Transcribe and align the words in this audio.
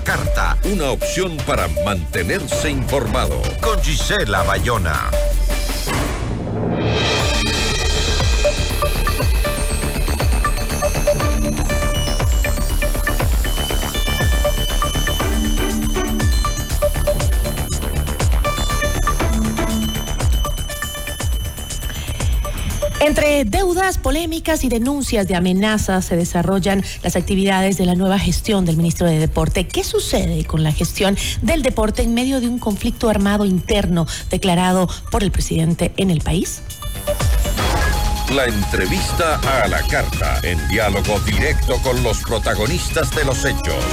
carta, 0.00 0.56
una 0.64 0.90
opción 0.90 1.36
para 1.46 1.68
mantenerse 1.84 2.70
informado. 2.70 3.40
Con 3.60 3.82
Gisela 3.82 4.42
Bayona. 4.42 5.10
Entre 23.18 23.44
deudas, 23.44 23.98
polémicas 23.98 24.62
y 24.62 24.68
denuncias 24.68 25.26
de 25.26 25.34
amenazas 25.34 26.04
se 26.04 26.14
desarrollan 26.14 26.84
las 27.02 27.16
actividades 27.16 27.76
de 27.76 27.84
la 27.84 27.96
nueva 27.96 28.16
gestión 28.16 28.64
del 28.64 28.76
ministro 28.76 29.08
de 29.08 29.18
Deporte. 29.18 29.66
¿Qué 29.66 29.82
sucede 29.82 30.44
con 30.44 30.62
la 30.62 30.70
gestión 30.70 31.16
del 31.42 31.62
deporte 31.62 32.02
en 32.02 32.14
medio 32.14 32.40
de 32.40 32.46
un 32.46 32.60
conflicto 32.60 33.10
armado 33.10 33.44
interno 33.44 34.06
declarado 34.30 34.88
por 35.10 35.24
el 35.24 35.32
presidente 35.32 35.92
en 35.96 36.10
el 36.10 36.20
país? 36.20 36.62
La 38.32 38.46
entrevista 38.46 39.40
a 39.64 39.66
la 39.66 39.82
carta, 39.88 40.38
en 40.44 40.68
diálogo 40.68 41.18
directo 41.26 41.74
con 41.82 42.00
los 42.04 42.18
protagonistas 42.18 43.12
de 43.16 43.24
los 43.24 43.44
hechos. 43.44 43.84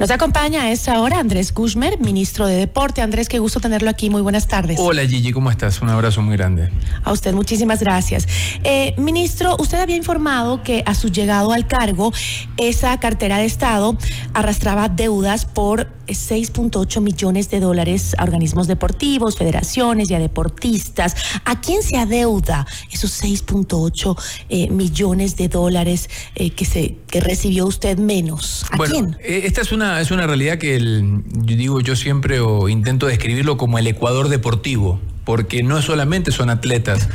Nos 0.00 0.10
acompaña 0.10 0.62
a 0.62 0.70
esta 0.70 0.98
hora 1.02 1.18
Andrés 1.18 1.52
Kushmer, 1.52 2.00
ministro 2.00 2.46
de 2.46 2.56
Deporte. 2.56 3.02
Andrés, 3.02 3.28
qué 3.28 3.38
gusto 3.38 3.60
tenerlo 3.60 3.90
aquí. 3.90 4.08
Muy 4.08 4.22
buenas 4.22 4.48
tardes. 4.48 4.78
Hola 4.80 5.06
Gigi, 5.06 5.30
¿cómo 5.30 5.50
estás? 5.50 5.82
Un 5.82 5.90
abrazo 5.90 6.22
muy 6.22 6.38
grande. 6.38 6.70
A 7.04 7.12
usted, 7.12 7.34
muchísimas 7.34 7.80
gracias. 7.80 8.26
Eh, 8.64 8.94
ministro, 8.96 9.56
usted 9.58 9.78
había 9.78 9.96
informado 9.96 10.62
que 10.62 10.82
a 10.86 10.94
su 10.94 11.10
llegado 11.10 11.52
al 11.52 11.66
cargo, 11.66 12.14
esa 12.56 12.98
cartera 12.98 13.36
de 13.36 13.44
Estado 13.44 13.94
arrastraba 14.32 14.88
deudas 14.88 15.44
por 15.44 15.92
6.8 16.12 17.00
millones 17.00 17.50
de 17.50 17.60
dólares 17.60 18.14
a 18.18 18.24
organismos 18.24 18.66
deportivos, 18.66 19.36
federaciones 19.36 20.10
y 20.10 20.14
a 20.14 20.18
deportistas. 20.18 21.16
¿A 21.44 21.60
quién 21.60 21.82
se 21.82 21.96
adeuda 21.96 22.66
esos 22.90 23.22
6.8 23.22 24.16
eh, 24.48 24.70
millones 24.70 25.36
de 25.36 25.48
dólares 25.48 26.08
eh, 26.34 26.50
que, 26.50 26.64
se, 26.64 26.96
que 27.08 27.20
recibió 27.20 27.66
usted 27.66 27.98
menos? 27.98 28.64
¿A 28.70 28.78
quién? 28.78 29.16
Esta 29.22 29.60
es 29.60 29.72
una 29.72 30.00
es 30.00 30.10
una 30.10 30.26
realidad 30.26 30.58
que 30.58 30.78
yo 30.78 31.56
digo 31.56 31.80
yo 31.80 31.96
siempre 31.96 32.40
o 32.40 32.68
intento 32.68 33.06
describirlo 33.06 33.56
como 33.56 33.78
el 33.78 33.86
Ecuador 33.86 34.28
deportivo, 34.28 35.00
porque 35.24 35.62
no 35.62 35.80
solamente 35.82 36.32
son 36.32 36.50
atletas 36.50 37.08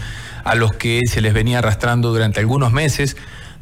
a 0.43 0.55
los 0.55 0.73
que 0.73 1.01
se 1.09 1.21
les 1.21 1.33
venía 1.33 1.59
arrastrando 1.59 2.11
durante 2.11 2.39
algunos 2.39 2.71
meses, 2.71 3.17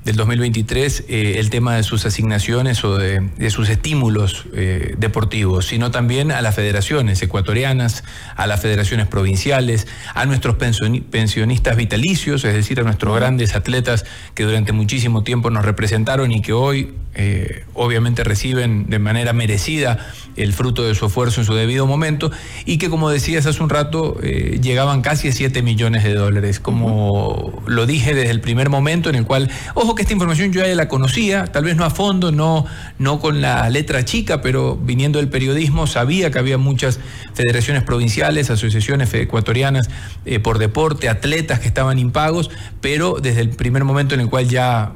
del 0.06 0.16
2023 0.16 1.06
eh, 1.08 1.36
el 1.38 1.50
tema 1.50 1.76
de 1.76 1.84
sus 1.84 2.06
asignaciones 2.06 2.84
o 2.84 2.98
de, 2.98 3.50
sus 3.50 3.70
estímulos 3.70 4.46
eh, 4.54 4.96
deportivos, 4.98 5.68
sino 5.68 5.92
también 5.92 6.32
a 6.32 6.42
las 6.42 6.56
federaciones 6.56 7.22
ecuatorianas, 7.22 8.04
a 8.36 8.48
las 8.48 8.62
federaciones 8.62 9.08
provinciales, 9.08 9.88
a 10.14 10.26
nuestros 10.26 10.56
pensionistas 10.56 11.78
vitalicios, 11.78 12.44
es 12.44 12.54
decir, 12.54 12.80
a 12.80 12.84
nuestros 12.84 13.16
grandes 13.16 13.56
atletas 13.56 14.06
que 14.34 14.44
durante 14.44 14.72
muchísimo 14.72 15.24
tiempo 15.24 15.50
nos 15.50 15.64
representaron 15.64 16.32
y 16.32 16.42
que 16.42 16.54
hoy 16.54 16.94
eh, 17.16 17.64
obviamente 17.76 18.24
reciben 18.24 18.90
de 18.90 18.98
manera 18.98 19.34
merecida 19.34 20.00
el 20.36 20.52
fruto 20.52 20.84
de 20.84 20.96
su 20.96 21.06
esfuerzo 21.06 21.42
en 21.42 21.46
su 21.46 21.54
debido 21.54 21.86
momento 21.86 22.32
y 22.66 22.80
que 22.80 22.90
como 22.90 23.12
decías 23.12 23.46
hace 23.46 23.62
un 23.62 23.70
rato 23.70 24.20
llegaban 24.20 25.04
casi 25.04 25.28
a 25.28 25.32
7 25.32 25.62
millones 25.62 26.04
de 26.04 26.16
dólares, 26.16 26.60
como 26.60 27.62
lo 27.68 27.86
dije 27.86 28.16
desde 28.16 28.32
el 28.32 28.42
primer 28.42 28.70
momento 28.70 29.10
en 29.10 29.16
el 29.16 29.26
cual, 29.26 29.52
ojo, 29.76 29.93
que 29.96 30.02
esta 30.02 30.14
información 30.14 30.52
yo 30.52 30.66
ya 30.66 30.76
la 30.76 30.88
conocía, 30.88 31.46
tal 31.46 31.64
vez 31.64 31.76
no 31.76 31.86
a 31.86 31.90
fondo, 31.90 32.32
no, 32.32 32.66
no 33.00 33.20
con 33.20 33.42
la 33.42 33.70
letra 33.70 34.06
chica, 34.06 34.42
pero 34.42 34.76
viniendo 34.76 35.20
del 35.20 35.30
periodismo 35.30 35.88
sabía 35.88 36.32
que 36.32 36.40
había 36.40 36.58
muchas 36.58 37.00
federaciones 37.34 37.84
provinciales, 37.84 38.50
asociaciones 38.50 39.14
ecuatorianas 39.14 39.90
eh, 40.26 40.40
por 40.40 40.60
deporte, 40.60 41.10
atletas 41.10 41.60
que 41.60 41.68
estaban 41.68 42.00
impagos, 42.00 42.50
pero 42.82 43.18
desde 43.22 43.42
el 43.42 43.50
primer 43.50 43.84
momento 43.84 44.16
en 44.16 44.22
el 44.22 44.30
cual 44.30 44.48
ya 44.48 44.94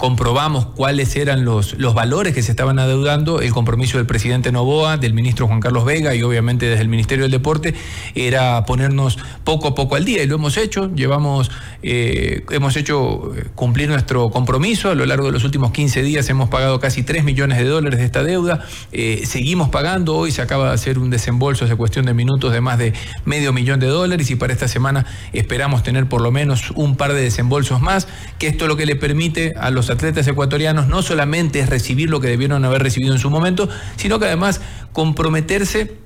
comprobamos 0.00 0.64
cuáles 0.64 1.14
eran 1.14 1.44
los, 1.44 1.74
los 1.74 1.92
valores 1.92 2.32
que 2.32 2.42
se 2.42 2.52
estaban 2.52 2.78
adeudando, 2.78 3.42
el 3.42 3.52
compromiso 3.52 3.98
del 3.98 4.06
presidente 4.06 4.50
Novoa, 4.50 4.96
del 4.96 5.12
ministro 5.12 5.46
Juan 5.46 5.60
Carlos 5.60 5.84
Vega 5.84 6.14
y 6.14 6.22
obviamente 6.22 6.64
desde 6.64 6.80
el 6.80 6.88
Ministerio 6.88 7.24
del 7.24 7.30
Deporte 7.30 7.74
era 8.14 8.64
ponernos 8.64 9.18
poco 9.44 9.68
a 9.68 9.74
poco 9.74 9.96
al 9.96 10.06
día 10.06 10.22
y 10.22 10.26
lo 10.26 10.36
hemos 10.36 10.56
hecho, 10.56 10.90
llevamos, 10.94 11.50
eh, 11.82 12.46
hemos 12.50 12.78
hecho 12.78 13.34
eh, 13.36 13.44
cumplir 13.54 13.90
nuestro 13.90 14.30
compromiso, 14.30 14.88
a 14.88 14.94
lo 14.94 15.04
largo 15.04 15.26
de 15.26 15.32
los 15.32 15.44
últimos 15.44 15.70
15 15.70 16.02
días 16.02 16.30
hemos 16.30 16.48
pagado 16.48 16.80
casi 16.80 17.02
3 17.02 17.22
millones 17.22 17.58
de 17.58 17.64
dólares 17.64 17.98
de 17.98 18.06
esta 18.06 18.24
deuda, 18.24 18.64
eh, 18.92 19.24
seguimos 19.26 19.68
pagando, 19.68 20.16
hoy 20.16 20.32
se 20.32 20.40
acaba 20.40 20.68
de 20.68 20.74
hacer 20.76 20.98
un 20.98 21.10
desembolso 21.10 21.66
hace 21.66 21.76
cuestión 21.76 22.06
de 22.06 22.14
minutos 22.14 22.54
de 22.54 22.62
más 22.62 22.78
de 22.78 22.94
medio 23.26 23.52
millón 23.52 23.80
de 23.80 23.88
dólares 23.88 24.30
y 24.30 24.36
para 24.36 24.54
esta 24.54 24.66
semana 24.66 25.04
esperamos 25.34 25.82
tener 25.82 26.06
por 26.06 26.22
lo 26.22 26.30
menos 26.30 26.70
un 26.74 26.96
par 26.96 27.12
de 27.12 27.20
desembolsos 27.20 27.82
más, 27.82 28.08
que 28.38 28.46
esto 28.46 28.64
es 28.64 28.68
lo 28.70 28.78
que 28.78 28.86
le 28.86 28.96
permite 28.96 29.52
a 29.60 29.68
los 29.68 29.89
atletas 29.90 30.26
ecuatorianos 30.26 30.88
no 30.88 31.02
solamente 31.02 31.60
es 31.60 31.68
recibir 31.68 32.10
lo 32.10 32.20
que 32.20 32.28
debieron 32.28 32.64
haber 32.64 32.82
recibido 32.82 33.12
en 33.12 33.18
su 33.18 33.30
momento, 33.30 33.68
sino 33.96 34.18
que 34.18 34.26
además 34.26 34.60
comprometerse 34.92 35.98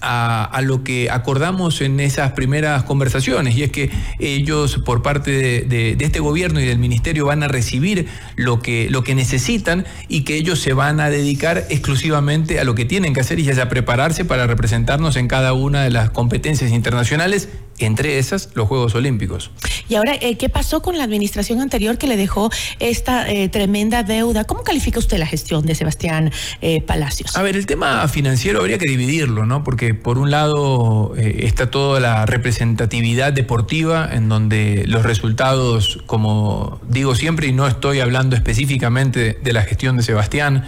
a, 0.00 0.60
lo 0.62 0.84
que 0.84 1.10
acordamos 1.10 1.80
en 1.80 2.00
esas 2.00 2.32
primeras 2.32 2.84
conversaciones, 2.84 3.56
y 3.56 3.62
es 3.62 3.70
que 3.70 3.90
ellos 4.18 4.78
por 4.84 5.02
parte 5.02 5.64
de, 5.64 5.96
este 5.98 6.20
gobierno 6.20 6.60
y 6.60 6.64
del 6.64 6.78
ministerio 6.78 7.26
van 7.26 7.42
a 7.42 7.48
recibir 7.48 8.06
lo 8.36 8.60
que, 8.60 8.88
lo 8.90 9.02
que 9.02 9.14
necesitan 9.14 9.86
y 10.08 10.22
que 10.22 10.36
ellos 10.36 10.60
se 10.60 10.72
van 10.72 11.00
a 11.00 11.10
dedicar 11.10 11.64
exclusivamente 11.70 12.60
a 12.60 12.64
lo 12.64 12.74
que 12.74 12.84
tienen 12.84 13.14
que 13.14 13.20
hacer 13.20 13.40
y 13.40 13.48
es 13.48 13.58
a 13.58 13.68
prepararse 13.68 14.24
para 14.24 14.46
representarnos 14.46 15.16
en 15.16 15.28
cada 15.28 15.52
una 15.52 15.82
de 15.82 15.90
las 15.90 16.10
competencias 16.10 16.70
internacionales 16.70 17.48
entre 17.78 18.18
esas 18.18 18.50
los 18.54 18.68
Juegos 18.68 18.94
Olímpicos. 18.94 19.50
Y 19.88 19.94
ahora, 19.94 20.14
eh, 20.20 20.36
¿qué 20.36 20.48
pasó 20.48 20.82
con 20.82 20.98
la 20.98 21.04
administración 21.04 21.60
anterior 21.60 21.98
que 21.98 22.06
le 22.06 22.16
dejó 22.16 22.50
esta 22.80 23.30
eh, 23.30 23.48
tremenda 23.48 24.02
deuda? 24.02 24.44
¿Cómo 24.44 24.62
califica 24.62 24.98
usted 24.98 25.18
la 25.18 25.26
gestión 25.26 25.64
de 25.66 25.74
Sebastián 25.74 26.32
eh, 26.60 26.80
Palacios? 26.82 27.36
A 27.36 27.42
ver, 27.42 27.56
el 27.56 27.66
tema 27.66 28.06
financiero 28.08 28.60
habría 28.60 28.78
que 28.78 28.88
dividirlo, 28.88 29.46
¿no? 29.46 29.62
Porque 29.62 29.94
por 29.94 30.18
un 30.18 30.30
lado 30.30 31.14
está 31.16 31.70
toda 31.70 32.00
la 32.00 32.26
representatividad 32.26 33.32
deportiva 33.32 34.08
en 34.12 34.28
donde 34.28 34.84
los 34.86 35.04
resultados, 35.04 36.00
como 36.06 36.80
digo 36.88 37.14
siempre, 37.14 37.46
y 37.46 37.52
no 37.52 37.66
estoy 37.66 38.00
hablando 38.00 38.36
específicamente 38.36 39.38
de 39.42 39.52
la 39.52 39.62
gestión 39.62 39.96
de 39.96 40.02
Sebastián, 40.02 40.64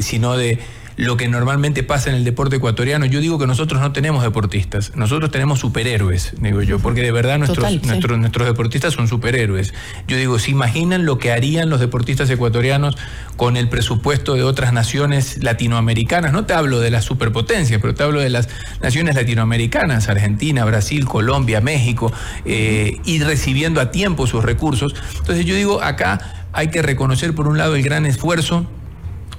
sino 0.00 0.36
de 0.36 0.58
lo 1.00 1.16
que 1.16 1.28
normalmente 1.28 1.82
pasa 1.82 2.10
en 2.10 2.16
el 2.16 2.24
deporte 2.24 2.56
ecuatoriano. 2.56 3.06
Yo 3.06 3.20
digo 3.20 3.38
que 3.38 3.46
nosotros 3.46 3.80
no 3.80 3.90
tenemos 3.90 4.22
deportistas, 4.22 4.94
nosotros 4.96 5.30
tenemos 5.30 5.58
superhéroes, 5.58 6.34
digo 6.38 6.60
yo, 6.60 6.78
porque 6.78 7.00
de 7.00 7.10
verdad 7.10 7.38
nuestros, 7.38 7.82
nuestros, 7.84 8.18
nuestros 8.18 8.46
deportistas 8.46 8.92
son 8.92 9.08
superhéroes. 9.08 9.72
Yo 10.06 10.18
digo, 10.18 10.38
¿se 10.38 10.50
imaginan 10.50 11.06
lo 11.06 11.18
que 11.18 11.32
harían 11.32 11.70
los 11.70 11.80
deportistas 11.80 12.28
ecuatorianos 12.28 12.98
con 13.36 13.56
el 13.56 13.70
presupuesto 13.70 14.34
de 14.34 14.42
otras 14.42 14.74
naciones 14.74 15.42
latinoamericanas? 15.42 16.34
No 16.34 16.44
te 16.44 16.52
hablo 16.52 16.80
de 16.80 16.90
las 16.90 17.06
superpotencias, 17.06 17.80
pero 17.80 17.94
te 17.94 18.02
hablo 18.02 18.20
de 18.20 18.28
las 18.28 18.50
naciones 18.82 19.14
latinoamericanas, 19.14 20.10
Argentina, 20.10 20.66
Brasil, 20.66 21.06
Colombia, 21.06 21.62
México, 21.62 22.12
eh, 22.44 22.98
y 23.06 23.20
recibiendo 23.20 23.80
a 23.80 23.90
tiempo 23.90 24.26
sus 24.26 24.44
recursos. 24.44 24.94
Entonces 25.18 25.46
yo 25.46 25.54
digo, 25.54 25.82
acá 25.82 26.48
hay 26.52 26.68
que 26.68 26.82
reconocer 26.82 27.34
por 27.34 27.48
un 27.48 27.56
lado 27.56 27.74
el 27.74 27.82
gran 27.82 28.04
esfuerzo 28.04 28.66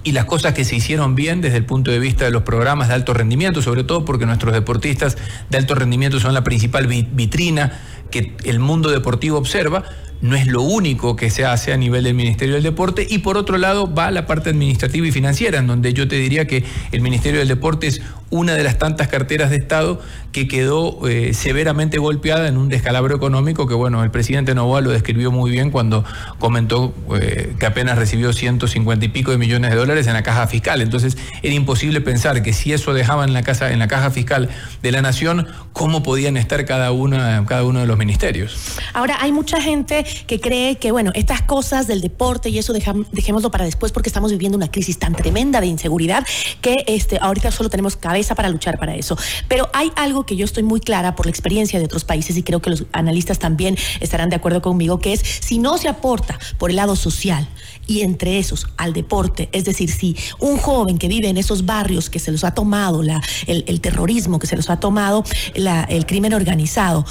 y 0.03 0.13
las 0.13 0.25
cosas 0.25 0.53
que 0.53 0.65
se 0.65 0.75
hicieron 0.75 1.15
bien 1.15 1.41
desde 1.41 1.57
el 1.57 1.65
punto 1.65 1.91
de 1.91 1.99
vista 1.99 2.25
de 2.25 2.31
los 2.31 2.43
programas 2.43 2.87
de 2.87 2.95
alto 2.95 3.13
rendimiento, 3.13 3.61
sobre 3.61 3.83
todo 3.83 4.05
porque 4.05 4.25
nuestros 4.25 4.53
deportistas 4.53 5.17
de 5.49 5.57
alto 5.57 5.75
rendimiento 5.75 6.19
son 6.19 6.33
la 6.33 6.43
principal 6.43 6.87
vitrina 6.87 7.79
que 8.09 8.35
el 8.43 8.59
mundo 8.59 8.89
deportivo 8.89 9.37
observa, 9.37 9.83
no 10.21 10.35
es 10.35 10.45
lo 10.45 10.61
único 10.61 11.15
que 11.15 11.29
se 11.29 11.45
hace 11.45 11.73
a 11.73 11.77
nivel 11.77 12.03
del 12.03 12.13
Ministerio 12.13 12.53
del 12.55 12.63
Deporte. 12.63 13.07
Y 13.09 13.19
por 13.19 13.37
otro 13.37 13.57
lado 13.57 13.91
va 13.91 14.11
la 14.11 14.27
parte 14.27 14.51
administrativa 14.51 15.07
y 15.07 15.11
financiera, 15.11 15.59
en 15.59 15.67
donde 15.67 15.93
yo 15.93 16.07
te 16.07 16.17
diría 16.17 16.45
que 16.45 16.63
el 16.91 17.01
Ministerio 17.01 17.39
del 17.39 17.47
Deporte 17.47 17.87
es 17.87 18.01
una 18.31 18.55
de 18.55 18.63
las 18.63 18.77
tantas 18.77 19.09
carteras 19.09 19.49
de 19.49 19.57
Estado 19.57 20.01
que 20.31 20.47
quedó 20.47 21.07
eh, 21.09 21.33
severamente 21.33 21.97
golpeada 21.97 22.47
en 22.47 22.57
un 22.57 22.69
descalabro 22.69 23.15
económico 23.15 23.67
que, 23.67 23.73
bueno, 23.73 24.01
el 24.03 24.11
presidente 24.11 24.55
Novoa 24.55 24.79
lo 24.79 24.89
describió 24.91 25.31
muy 25.31 25.51
bien 25.51 25.71
cuando 25.71 26.05
comentó 26.39 26.93
eh, 27.19 27.53
que 27.59 27.65
apenas 27.65 27.97
recibió 27.97 28.31
150 28.31 29.05
y 29.05 29.09
pico 29.09 29.31
de 29.31 29.37
millones 29.37 29.71
de 29.71 29.75
dólares 29.75 30.07
en 30.07 30.13
la 30.13 30.23
caja 30.23 30.47
fiscal. 30.47 30.81
Entonces 30.81 31.17
era 31.43 31.53
imposible 31.53 31.99
pensar 31.99 32.41
que 32.41 32.53
si 32.53 32.71
eso 32.71 32.93
dejaba 32.93 33.25
en 33.25 33.33
la, 33.33 33.43
casa, 33.43 33.71
en 33.73 33.79
la 33.79 33.89
caja 33.89 34.09
fiscal 34.09 34.49
de 34.81 34.91
la 34.93 35.01
nación, 35.01 35.47
cómo 35.73 36.01
podían 36.01 36.37
estar 36.37 36.63
cada, 36.65 36.93
una, 36.93 37.45
cada 37.45 37.65
uno 37.65 37.81
de 37.81 37.87
los 37.87 37.97
ministerios. 37.97 38.77
Ahora, 38.93 39.17
hay 39.19 39.33
mucha 39.33 39.61
gente 39.61 40.05
que 40.27 40.39
cree 40.39 40.77
que, 40.77 40.91
bueno, 40.91 41.11
estas 41.13 41.41
cosas 41.41 41.87
del 41.87 41.99
deporte 41.99 42.49
y 42.49 42.57
eso 42.57 42.71
dejémoslo 42.71 43.51
para 43.51 43.65
después 43.65 43.91
porque 43.91 44.07
estamos 44.07 44.31
viviendo 44.31 44.57
una 44.57 44.71
crisis 44.71 44.97
tan 44.97 45.13
tremenda 45.13 45.59
de 45.59 45.67
inseguridad 45.67 46.25
que 46.61 46.85
este, 46.87 47.17
ahorita 47.19 47.51
solo 47.51 47.69
tenemos 47.69 47.97
cabeza 47.97 48.20
para 48.35 48.49
luchar 48.49 48.77
para 48.77 48.95
eso. 48.95 49.17
Pero 49.47 49.69
hay 49.73 49.91
algo 49.95 50.25
que 50.25 50.35
yo 50.35 50.45
estoy 50.45 50.63
muy 50.63 50.79
clara 50.79 51.15
por 51.15 51.25
la 51.25 51.31
experiencia 51.31 51.79
de 51.79 51.85
otros 51.85 52.03
países 52.03 52.37
y 52.37 52.43
creo 52.43 52.61
que 52.61 52.69
los 52.69 52.85
analistas 52.91 53.39
también 53.39 53.77
estarán 53.99 54.29
de 54.29 54.35
acuerdo 54.35 54.61
conmigo, 54.61 54.99
que 54.99 55.13
es 55.13 55.21
si 55.41 55.57
no 55.57 55.77
se 55.77 55.87
aporta 55.87 56.39
por 56.57 56.69
el 56.69 56.75
lado 56.75 56.95
social 56.95 57.47
y 57.87 58.01
entre 58.01 58.37
esos 58.39 58.67
al 58.77 58.93
deporte, 58.93 59.49
es 59.51 59.65
decir, 59.65 59.91
si 59.91 60.15
un 60.39 60.57
joven 60.57 60.97
que 60.97 61.07
vive 61.07 61.27
en 61.27 61.37
esos 61.37 61.65
barrios 61.65 62.09
que 62.09 62.19
se 62.19 62.31
los 62.31 62.43
ha 62.43 62.53
tomado 62.53 63.03
la, 63.03 63.21
el, 63.47 63.81
terrorismo, 63.81 64.39
que 64.39 64.47
se 64.47 64.55
los 64.55 64.69
ha 64.69 64.79
tomado 64.79 65.23
el 65.53 66.05
crimen 66.05 66.33
organizado, 66.33 67.05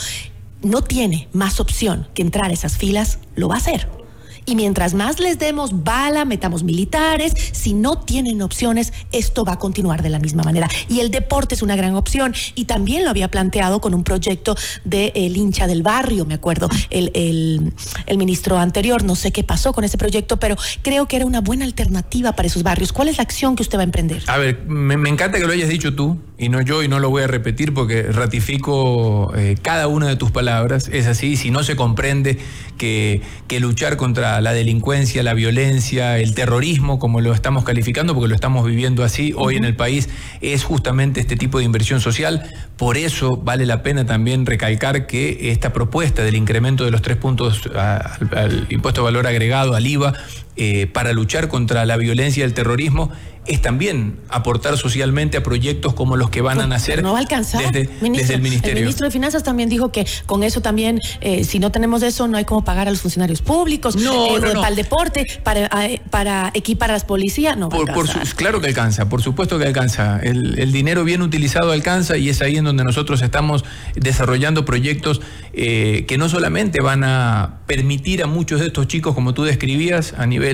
no 0.62 0.82
tiene 0.82 1.28
más 1.32 1.60
opción 1.60 2.08
que 2.14 2.22
entrar 2.22 2.50
a 2.50 2.52
esas 2.52 2.76
filas, 2.76 3.18
lo 3.34 3.48
va 3.48 3.56
a 3.56 3.58
hacer. 3.58 3.99
Y 4.46 4.56
mientras 4.56 4.94
más 4.94 5.20
les 5.20 5.38
demos 5.38 5.84
bala, 5.84 6.24
metamos 6.24 6.62
militares, 6.62 7.34
si 7.52 7.74
no 7.74 7.98
tienen 7.98 8.42
opciones, 8.42 8.92
esto 9.12 9.44
va 9.44 9.54
a 9.54 9.58
continuar 9.58 10.02
de 10.02 10.10
la 10.10 10.18
misma 10.18 10.42
manera. 10.42 10.68
Y 10.88 11.00
el 11.00 11.10
deporte 11.10 11.54
es 11.54 11.62
una 11.62 11.76
gran 11.76 11.94
opción. 11.94 12.34
Y 12.54 12.64
también 12.64 13.04
lo 13.04 13.10
había 13.10 13.28
planteado 13.28 13.80
con 13.80 13.94
un 13.94 14.04
proyecto 14.04 14.56
del 14.84 15.12
el 15.14 15.36
hincha 15.36 15.66
del 15.66 15.82
barrio, 15.82 16.24
me 16.24 16.34
acuerdo, 16.34 16.68
el, 16.90 17.10
el, 17.14 18.18
ministro 18.18 18.58
anterior. 18.58 19.02
No 19.02 19.16
sé 19.16 19.32
qué 19.32 19.44
pasó 19.44 19.72
con 19.72 19.84
ese 19.84 19.96
proyecto, 19.96 20.38
pero 20.38 20.56
creo 20.82 21.06
que 21.06 21.16
era 21.16 21.26
una 21.26 21.40
buena 21.40 21.64
alternativa 21.64 22.32
para 22.32 22.48
esos 22.48 22.62
barrios. 22.62 22.92
¿Cuál 22.92 23.08
es 23.08 23.16
la 23.16 23.22
acción 23.22 23.56
que 23.56 23.62
usted 23.62 23.78
va 23.78 23.82
a 23.82 23.84
emprender? 23.84 24.22
A 24.26 24.36
ver, 24.36 24.64
me, 24.66 25.08
encanta 25.08 25.38
que 25.38 25.46
lo 25.46 25.52
hayas 25.52 25.68
dicho 25.68 25.94
tú 25.94 26.18
y 26.38 26.48
no 26.48 26.60
yo, 26.60 26.82
y 26.82 26.88
no 26.88 26.98
lo 26.98 27.10
voy 27.10 27.22
a 27.22 27.26
repetir 27.26 27.72
porque 27.72 28.02
ratifico 28.02 29.32
eh, 29.36 29.56
cada 29.60 29.86
una 29.86 30.08
de 30.08 30.16
tus 30.16 30.30
palabras. 30.30 30.88
Es 30.92 31.06
así, 31.06 31.36
si 31.36 31.50
no 31.50 31.62
se 31.62 31.76
comprende 31.76 32.38
que, 32.76 33.22
que 33.46 33.60
luchar 33.60 33.96
contra 33.96 34.29
la, 34.40 34.52
delincuencia, 34.52 35.22
la 35.22 35.34
violencia, 35.34 36.18
el 36.18 36.34
terrorismo, 36.34 36.98
como 36.98 37.20
lo 37.20 37.32
estamos 37.32 37.64
calificando, 37.64 38.14
porque 38.14 38.28
lo 38.28 38.34
estamos 38.34 38.66
viviendo 38.66 39.02
así 39.02 39.32
hoy 39.36 39.56
en 39.56 39.64
el 39.64 39.74
país, 39.74 40.08
es 40.40 40.64
justamente 40.64 41.20
este 41.20 41.36
tipo 41.36 41.58
de 41.58 41.64
inversión 41.64 42.00
social. 42.00 42.48
Por 42.76 42.96
eso 42.96 43.36
vale 43.36 43.66
la 43.66 43.82
pena 43.82 44.06
también 44.06 44.46
recalcar 44.46 45.06
que 45.06 45.50
esta 45.50 45.72
propuesta 45.72 46.22
del 46.22 46.36
incremento 46.36 46.84
de 46.84 46.90
los 46.90 47.02
tres 47.02 47.16
puntos 47.16 47.68
al, 47.74 48.66
impuesto 48.70 49.00
de 49.00 49.04
valor 49.06 49.26
agregado, 49.26 49.74
al 49.74 49.86
IVA, 49.86 50.14
eh, 50.62 50.86
para 50.86 51.14
luchar 51.14 51.48
contra 51.48 51.86
la 51.86 51.96
violencia 51.96 52.42
y 52.42 52.44
el 52.44 52.52
terrorismo, 52.52 53.10
es 53.46 53.62
también 53.62 54.20
aportar 54.28 54.76
socialmente 54.76 55.38
a 55.38 55.42
proyectos 55.42 55.94
como 55.94 56.18
los 56.18 56.28
que 56.28 56.42
van 56.42 56.60
a 56.60 56.66
nacer 56.66 57.02
no 57.02 57.12
va 57.12 57.18
a 57.18 57.22
alcanzar. 57.22 57.72
Desde, 57.72 57.90
el 58.34 58.42
Ministerio. 58.42 58.76
El 58.76 58.80
ministro 58.82 59.06
de 59.06 59.10
Finanzas 59.10 59.42
también 59.42 59.70
dijo 59.70 59.90
que 59.90 60.06
con 60.26 60.42
eso 60.42 60.60
también, 60.60 61.00
eh, 61.22 61.44
si 61.44 61.58
no 61.58 61.72
tenemos 61.72 62.02
eso, 62.02 62.28
no 62.28 62.36
hay 62.36 62.44
como 62.44 62.62
pagar 62.62 62.88
a 62.88 62.90
los 62.90 63.00
funcionarios 63.00 63.40
públicos, 63.40 63.96
no, 63.96 64.36
eh, 64.36 64.40
para 64.40 64.68
el 64.68 64.76
deporte, 64.76 65.26
para, 65.42 65.70
para 66.10 66.50
equipar 66.52 66.90
a 66.90 66.92
las 66.92 67.04
policías, 67.04 67.56
no 67.56 67.70
por, 67.70 67.88
claro 68.36 68.60
que 68.60 68.66
alcanza, 68.66 69.08
por 69.08 69.22
supuesto 69.22 69.58
que 69.58 69.64
alcanza. 69.64 70.20
El, 70.22 70.70
dinero 70.70 71.04
bien 71.04 71.22
utilizado 71.22 71.72
alcanza 71.72 72.18
y 72.18 72.28
es 72.28 72.42
ahí 72.42 72.58
en 72.58 72.64
donde 72.64 72.84
nosotros 72.84 73.22
estamos 73.22 73.64
desarrollando 73.96 74.66
proyectos 74.66 75.22
que 75.52 76.16
no 76.18 76.28
solamente 76.28 76.82
van 76.82 77.04
a 77.04 77.60
permitir 77.66 78.22
a 78.22 78.26
muchos 78.26 78.60
de 78.60 78.66
estos 78.66 78.86
chicos, 78.88 79.14
como 79.14 79.32
tú 79.32 79.44
describías, 79.44 80.14
a 80.18 80.26
nivel, 80.26 80.49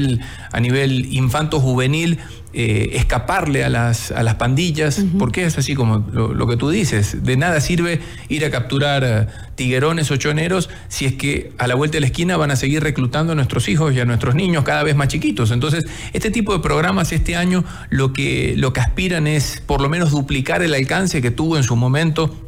a 0.52 0.60
nivel 0.60 1.12
infanto-juvenil, 1.12 2.18
eh, 2.58 2.96
escaparle 2.96 3.64
a 3.64 3.68
las, 3.68 4.12
a 4.12 4.22
las 4.22 4.36
pandillas, 4.36 5.04
porque 5.18 5.44
es 5.44 5.58
así 5.58 5.74
como 5.74 6.06
lo, 6.10 6.46
que 6.46 6.56
tú 6.56 6.70
dices, 6.70 7.22
de 7.22 7.36
nada 7.36 7.60
sirve 7.60 8.00
ir 8.30 8.46
a 8.46 8.50
capturar 8.50 9.50
tiguerones 9.56 10.10
o 10.10 10.16
choneros 10.16 10.70
si 10.88 11.04
es 11.04 11.12
que 11.12 11.52
a 11.58 11.66
la 11.66 11.74
vuelta 11.74 11.96
de 11.96 12.00
la 12.00 12.06
esquina 12.06 12.38
van 12.38 12.50
a 12.50 12.56
seguir 12.56 12.82
reclutando 12.82 13.32
a 13.32 13.36
nuestros 13.36 13.68
hijos 13.68 13.94
y 13.94 14.00
a 14.00 14.06
nuestros 14.06 14.34
niños 14.34 14.64
cada 14.64 14.82
vez 14.84 14.96
más 14.96 15.08
chiquitos. 15.08 15.50
Entonces, 15.50 15.84
este 16.14 16.30
tipo 16.30 16.54
de 16.54 16.60
programas 16.60 17.12
este 17.12 17.36
año 17.36 17.62
lo 17.90 18.14
que, 18.14 18.54
lo 18.56 18.72
que 18.72 18.80
aspiran 18.80 19.26
es 19.26 19.62
por 19.66 19.82
lo 19.82 19.90
menos 19.90 20.10
duplicar 20.12 20.62
el 20.62 20.72
alcance 20.72 21.20
que 21.20 21.30
tuvo 21.30 21.58
en 21.58 21.62
su 21.62 21.76
momento 21.76 22.45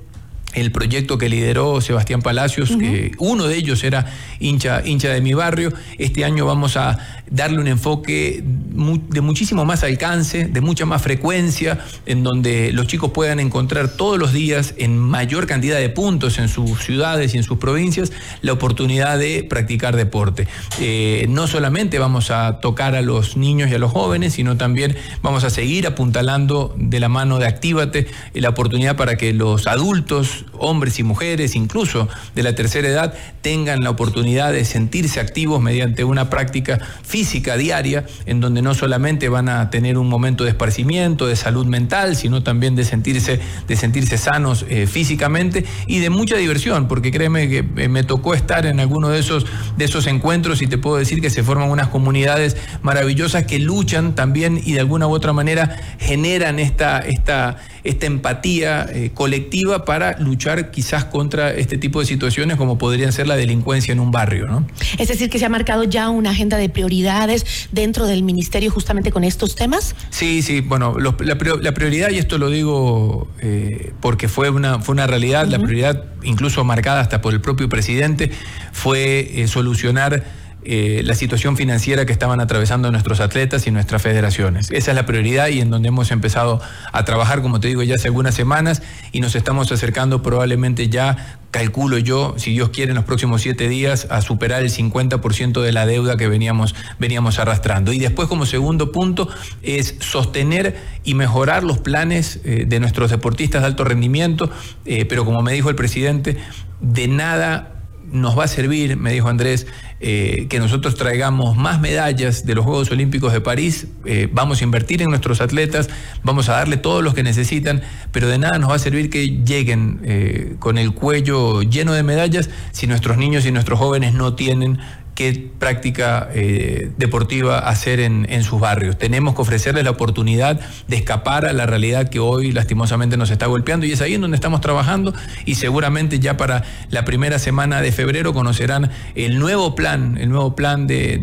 el 0.54 0.72
proyecto 0.72 1.18
que 1.18 1.28
lideró 1.28 1.80
Sebastián 1.80 2.22
Palacios, 2.22 2.70
que 2.70 3.12
uno 3.18 3.46
de 3.46 3.56
ellos 3.56 3.84
era 3.84 4.06
hincha, 4.40 4.82
hincha 4.84 5.10
de 5.10 5.20
mi 5.20 5.34
barrio. 5.34 5.72
Este 5.98 6.24
año 6.24 6.46
vamos 6.46 6.76
a 6.76 6.98
darle 7.30 7.58
un 7.58 7.68
enfoque 7.68 8.42
de 8.42 9.20
muchísimo 9.20 9.64
más 9.64 9.84
alcance, 9.84 10.46
de 10.46 10.60
mucha 10.60 10.86
más 10.86 11.02
frecuencia, 11.02 11.78
en 12.06 12.24
donde 12.24 12.72
los 12.72 12.86
chicos 12.86 13.10
puedan 13.12 13.40
encontrar 13.40 13.88
todos 13.88 14.18
los 14.18 14.32
días, 14.32 14.74
en 14.78 14.98
mayor 14.98 15.46
cantidad 15.46 15.78
de 15.78 15.90
puntos 15.90 16.38
en 16.38 16.48
sus 16.48 16.82
ciudades 16.82 17.34
y 17.34 17.38
en 17.38 17.44
sus 17.44 17.58
provincias, 17.58 18.12
la 18.40 18.52
oportunidad 18.52 19.18
de 19.18 19.44
practicar 19.44 19.96
deporte. 19.96 20.48
Eh, 20.80 21.26
no 21.28 21.46
solamente 21.46 21.98
vamos 21.98 22.30
a 22.30 22.60
tocar 22.60 22.94
a 22.94 23.02
los 23.02 23.36
niños 23.36 23.70
y 23.70 23.74
a 23.74 23.78
los 23.78 23.92
jóvenes, 23.92 24.34
sino 24.34 24.56
también 24.56 24.96
vamos 25.22 25.44
a 25.44 25.50
seguir 25.50 25.86
apuntalando 25.86 26.74
de 26.78 27.00
la 27.00 27.08
mano 27.08 27.38
de 27.38 27.46
Actívate 27.46 28.06
la 28.40 28.50
oportunidad 28.50 28.96
para 28.96 29.16
que 29.16 29.32
los 29.32 29.66
adultos, 29.66 30.37
hombres 30.58 30.98
y 30.98 31.02
mujeres, 31.02 31.54
incluso 31.54 32.08
de 32.34 32.42
la 32.42 32.54
tercera 32.54 32.88
edad, 32.88 33.14
tengan 33.42 33.82
la 33.82 33.90
oportunidad 33.90 34.52
de 34.52 34.64
sentirse 34.64 35.20
activos 35.20 35.60
mediante 35.60 36.04
una 36.04 36.30
práctica 36.30 36.78
física 37.02 37.56
diaria, 37.56 38.06
en 38.26 38.40
donde 38.40 38.62
no 38.62 38.74
solamente 38.74 39.28
van 39.28 39.48
a 39.48 39.70
tener 39.70 39.98
un 39.98 40.08
momento 40.08 40.44
de 40.44 40.50
esparcimiento, 40.50 41.26
de 41.26 41.36
salud 41.36 41.66
mental, 41.66 42.16
sino 42.16 42.42
también 42.42 42.76
de 42.76 42.84
sentirse, 42.84 43.40
de 43.66 43.76
sentirse 43.76 44.18
sanos 44.18 44.64
eh, 44.68 44.86
físicamente 44.86 45.64
y 45.86 46.00
de 46.00 46.10
mucha 46.10 46.36
diversión, 46.36 46.88
porque 46.88 47.10
créeme 47.10 47.48
que 47.48 47.64
eh, 47.76 47.88
me 47.88 48.04
tocó 48.04 48.34
estar 48.34 48.66
en 48.66 48.80
alguno 48.80 49.08
de 49.08 49.18
esos, 49.18 49.46
de 49.76 49.84
esos 49.84 50.06
encuentros 50.06 50.62
y 50.62 50.66
te 50.66 50.78
puedo 50.78 50.96
decir 50.96 51.20
que 51.20 51.30
se 51.30 51.42
forman 51.42 51.70
unas 51.70 51.88
comunidades 51.88 52.56
maravillosas 52.82 53.44
que 53.44 53.58
luchan 53.58 54.14
también 54.14 54.60
y 54.64 54.72
de 54.72 54.80
alguna 54.80 55.06
u 55.06 55.12
otra 55.12 55.32
manera 55.32 55.76
generan 55.98 56.58
esta, 56.58 57.00
esta, 57.00 57.56
esta 57.88 58.04
empatía 58.04 58.86
eh, 58.92 59.10
colectiva 59.14 59.86
para 59.86 60.18
luchar 60.18 60.70
quizás 60.70 61.06
contra 61.06 61.52
este 61.52 61.78
tipo 61.78 62.00
de 62.00 62.06
situaciones 62.06 62.58
como 62.58 62.76
podrían 62.76 63.12
ser 63.12 63.26
la 63.26 63.34
delincuencia 63.34 63.92
en 63.92 64.00
un 64.00 64.10
barrio. 64.10 64.46
¿no? 64.46 64.66
Es 64.98 65.08
decir, 65.08 65.30
que 65.30 65.38
se 65.38 65.46
ha 65.46 65.48
marcado 65.48 65.84
ya 65.84 66.10
una 66.10 66.30
agenda 66.30 66.58
de 66.58 66.68
prioridades 66.68 67.68
dentro 67.72 68.06
del 68.06 68.22
ministerio 68.22 68.70
justamente 68.70 69.10
con 69.10 69.24
estos 69.24 69.54
temas. 69.54 69.94
Sí, 70.10 70.42
sí, 70.42 70.60
bueno, 70.60 70.96
la, 70.98 71.14
prioridad, 71.38 72.10
y 72.10 72.18
esto 72.18 72.36
lo 72.36 72.50
digo 72.50 73.28
eh, 73.40 73.92
porque 74.00 74.28
fue 74.28 74.50
una, 74.50 74.80
fue 74.80 74.92
una 74.92 75.06
realidad, 75.06 75.46
la 75.46 75.58
prioridad 75.58 76.04
incluso 76.22 76.64
marcada 76.64 77.00
hasta 77.00 77.22
por 77.22 77.32
el 77.32 77.40
propio 77.40 77.70
presidente, 77.70 78.30
fue 78.72 79.30
eh, 79.34 79.48
solucionar 79.48 80.24
eh, 80.64 81.02
la 81.04 81.14
situación 81.14 81.56
financiera 81.56 82.04
que 82.04 82.12
estaban 82.12 82.40
atravesando 82.40 82.90
nuestros 82.90 83.20
atletas 83.20 83.66
y 83.66 83.70
nuestras 83.70 84.02
federaciones. 84.02 84.70
Esa 84.70 84.90
es 84.90 84.94
la 84.94 85.06
prioridad 85.06 85.48
y 85.48 85.60
en 85.60 85.70
donde 85.70 85.88
hemos 85.88 86.10
empezado 86.10 86.60
a 86.92 87.04
trabajar, 87.04 87.42
como 87.42 87.60
te 87.60 87.68
digo, 87.68 87.82
ya 87.82 87.94
hace 87.94 88.08
algunas 88.08 88.34
semanas 88.34 88.82
y 89.12 89.20
nos 89.20 89.34
estamos 89.36 89.70
acercando 89.70 90.22
probablemente 90.22 90.88
ya, 90.88 91.38
calculo 91.52 91.98
yo, 91.98 92.34
si 92.38 92.52
Dios 92.52 92.70
quiere, 92.70 92.90
en 92.90 92.96
los 92.96 93.04
próximos 93.04 93.40
siete 93.42 93.68
días 93.68 94.08
a 94.10 94.20
superar 94.20 94.62
el 94.62 94.70
50% 94.70 95.62
de 95.62 95.72
la 95.72 95.86
deuda 95.86 96.16
que 96.16 96.28
veníamos, 96.28 96.74
veníamos 96.98 97.38
arrastrando. 97.38 97.92
Y 97.92 97.98
después, 97.98 98.28
como 98.28 98.44
segundo 98.44 98.92
punto, 98.92 99.28
es 99.62 99.94
sostener 100.00 100.76
y 101.04 101.14
mejorar 101.14 101.62
los 101.64 101.78
planes 101.78 102.40
eh, 102.44 102.64
de 102.66 102.80
nuestros 102.80 103.10
deportistas 103.10 103.62
de 103.62 103.68
alto 103.68 103.84
rendimiento, 103.84 104.50
eh, 104.84 105.04
pero 105.04 105.24
como 105.24 105.40
me 105.40 105.52
dijo 105.52 105.70
el 105.70 105.76
presidente, 105.76 106.36
de 106.80 107.08
nada 107.08 107.77
nos 108.12 108.38
va 108.38 108.44
a 108.44 108.48
servir, 108.48 108.96
me 108.96 109.12
dijo 109.12 109.28
Andrés, 109.28 109.66
eh, 110.00 110.46
que 110.48 110.58
nosotros 110.58 110.94
traigamos 110.94 111.56
más 111.56 111.80
medallas 111.80 112.46
de 112.46 112.54
los 112.54 112.64
Juegos 112.64 112.90
Olímpicos 112.90 113.32
de 113.32 113.40
París, 113.40 113.88
eh, 114.04 114.28
vamos 114.32 114.60
a 114.60 114.64
invertir 114.64 115.02
en 115.02 115.08
nuestros 115.08 115.40
atletas, 115.40 115.88
vamos 116.22 116.48
a 116.48 116.52
darle 116.52 116.76
todos 116.76 117.02
los 117.02 117.14
que 117.14 117.22
necesitan, 117.22 117.82
pero 118.12 118.28
de 118.28 118.38
nada 118.38 118.58
nos 118.58 118.70
va 118.70 118.76
a 118.76 118.78
servir 118.78 119.10
que 119.10 119.26
lleguen 119.44 120.00
eh, 120.04 120.56
con 120.58 120.78
el 120.78 120.92
cuello 120.92 121.62
lleno 121.62 121.92
de 121.92 122.02
medallas 122.02 122.50
si 122.72 122.86
nuestros 122.86 123.16
niños 123.18 123.44
y 123.46 123.52
nuestros 123.52 123.78
jóvenes 123.78 124.14
no 124.14 124.34
tienen 124.34 124.78
qué 125.18 125.50
práctica 125.58 126.28
eh, 126.32 126.92
deportiva 126.96 127.58
hacer 127.58 127.98
en, 127.98 128.44
sus 128.44 128.60
barrios. 128.60 128.96
Tenemos 128.96 129.34
que 129.34 129.42
ofrecerles 129.42 129.82
la 129.82 129.90
oportunidad 129.90 130.60
de 130.86 130.94
escapar 130.94 131.44
a 131.44 131.52
la 131.52 131.66
realidad 131.66 132.08
que 132.08 132.20
hoy 132.20 132.52
lastimosamente 132.52 133.16
nos 133.16 133.32
está 133.32 133.46
golpeando 133.46 133.84
y 133.84 133.90
es 133.90 134.00
ahí 134.00 134.14
en 134.14 134.20
donde 134.20 134.36
estamos 134.36 134.60
trabajando 134.60 135.12
y 135.44 135.56
seguramente 135.56 136.20
ya 136.20 136.36
para 136.36 136.62
la 136.90 137.04
primera 137.04 137.40
semana 137.40 137.82
de 137.82 137.90
febrero 137.90 138.32
conocerán 138.32 138.92
el 139.16 139.40
nuevo 139.40 139.74
plan, 139.74 140.18
el 140.18 140.28
nuevo 140.28 140.54
plan 140.54 140.86
de, 140.86 141.18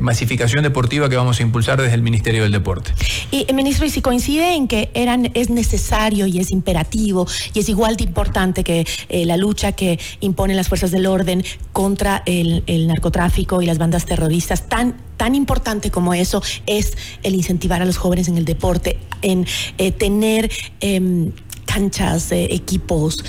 masificación 0.00 0.64
deportiva 0.64 1.08
que 1.08 1.14
vamos 1.14 1.38
a 1.38 1.44
impulsar 1.44 1.80
desde 1.80 1.94
el 1.94 2.02
Ministerio 2.02 2.42
del 2.42 2.50
Deporte. 2.50 2.92
Y 3.30 3.46
eh, 3.48 3.52
ministro, 3.52 3.86
y 3.86 3.90
si 3.90 4.02
coincide 4.02 4.56
en 4.56 4.66
que 4.66 4.90
eran, 4.94 5.30
es 5.34 5.48
necesario 5.48 6.26
y 6.26 6.40
es 6.40 6.50
imperativo 6.50 7.28
y 7.54 7.60
es 7.60 7.68
igual 7.68 7.96
de 7.96 8.02
importante 8.02 8.64
que 8.64 8.84
eh, 9.08 9.26
la 9.26 9.36
lucha 9.36 9.70
que 9.70 10.00
imponen 10.18 10.56
las 10.56 10.68
fuerzas 10.68 10.90
del 10.90 11.06
orden 11.06 11.44
contra 11.72 12.24
el 12.26 12.64
el 12.79 12.79
narcotráfico 12.86 13.62
y 13.62 13.66
las 13.66 13.78
bandas 13.78 14.06
terroristas, 14.06 14.68
tan, 14.68 14.96
tan 15.16 15.34
importante 15.34 15.90
como 15.90 16.14
eso 16.14 16.42
es 16.66 16.96
el 17.22 17.34
incentivar 17.34 17.82
a 17.82 17.84
los 17.84 17.96
jóvenes 17.96 18.28
en 18.28 18.36
el 18.36 18.44
deporte, 18.44 18.98
en 19.22 19.46
eh, 19.78 19.92
tener... 19.92 20.50
Em, 20.80 21.32
canchas, 21.72 22.32
equipos, 22.32 23.24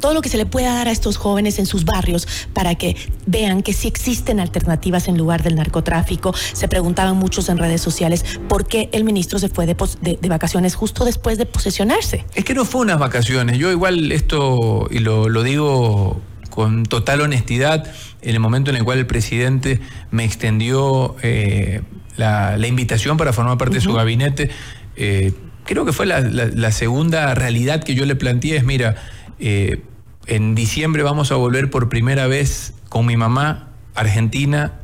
todo 0.00 0.14
lo 0.14 0.22
que 0.22 0.30
se 0.30 0.38
le 0.38 0.46
pueda 0.46 0.74
dar 0.74 0.88
a 0.88 0.90
estos 0.90 1.18
jóvenes 1.18 1.58
en 1.58 1.66
sus 1.66 1.84
barrios 1.84 2.26
para 2.54 2.74
que 2.74 2.96
vean 3.26 3.62
que 3.62 3.74
sí 3.74 3.86
existen 3.86 4.40
alternativas 4.40 5.08
en 5.08 5.18
lugar 5.18 5.42
del 5.42 5.56
narcotráfico. 5.56 6.34
Se 6.54 6.68
preguntaban 6.68 7.16
muchos 7.16 7.50
en 7.50 7.58
redes 7.58 7.82
sociales 7.82 8.24
por 8.48 8.66
qué 8.66 8.88
el 8.92 9.04
ministro 9.04 9.38
se 9.38 9.50
fue 9.50 9.66
de, 9.66 9.76
de, 10.00 10.28
vacaciones 10.28 10.74
justo 10.74 11.04
después 11.04 11.36
de 11.36 11.44
posesionarse. 11.44 12.24
Es 12.34 12.44
que 12.44 12.54
no 12.54 12.64
fue 12.64 12.80
unas 12.80 12.98
vacaciones. 12.98 13.58
Yo 13.58 13.70
igual 13.70 14.10
esto, 14.10 14.88
y 14.90 15.00
lo, 15.00 15.28
lo 15.28 15.42
digo 15.42 16.20
con 16.52 16.82
total 16.84 17.22
honestidad, 17.22 17.90
en 18.20 18.34
el 18.34 18.38
momento 18.38 18.70
en 18.70 18.76
el 18.76 18.84
cual 18.84 18.98
el 18.98 19.06
presidente 19.06 19.80
me 20.10 20.22
extendió 20.22 21.16
eh, 21.22 21.80
la, 22.18 22.58
invitación 22.68 23.16
para 23.16 23.32
formar 23.32 23.56
parte 23.56 23.76
de 23.76 23.80
su 23.80 23.94
gabinete, 23.94 24.50
eh, 24.96 25.32
creo 25.64 25.86
que 25.86 25.94
fue 25.94 26.04
la, 26.04 26.70
segunda 26.70 27.34
realidad 27.34 27.82
que 27.82 27.94
yo 27.94 28.04
le 28.04 28.16
planteé, 28.16 28.56
es, 28.56 28.64
mira, 28.64 28.96
eh, 29.38 29.80
en 30.26 30.54
diciembre 30.54 31.02
vamos 31.02 31.32
a 31.32 31.36
volver 31.36 31.70
por 31.70 31.88
primera 31.88 32.26
vez 32.26 32.74
con 32.90 33.06
mi 33.06 33.16
mamá, 33.16 33.68
Argentina, 33.94 34.74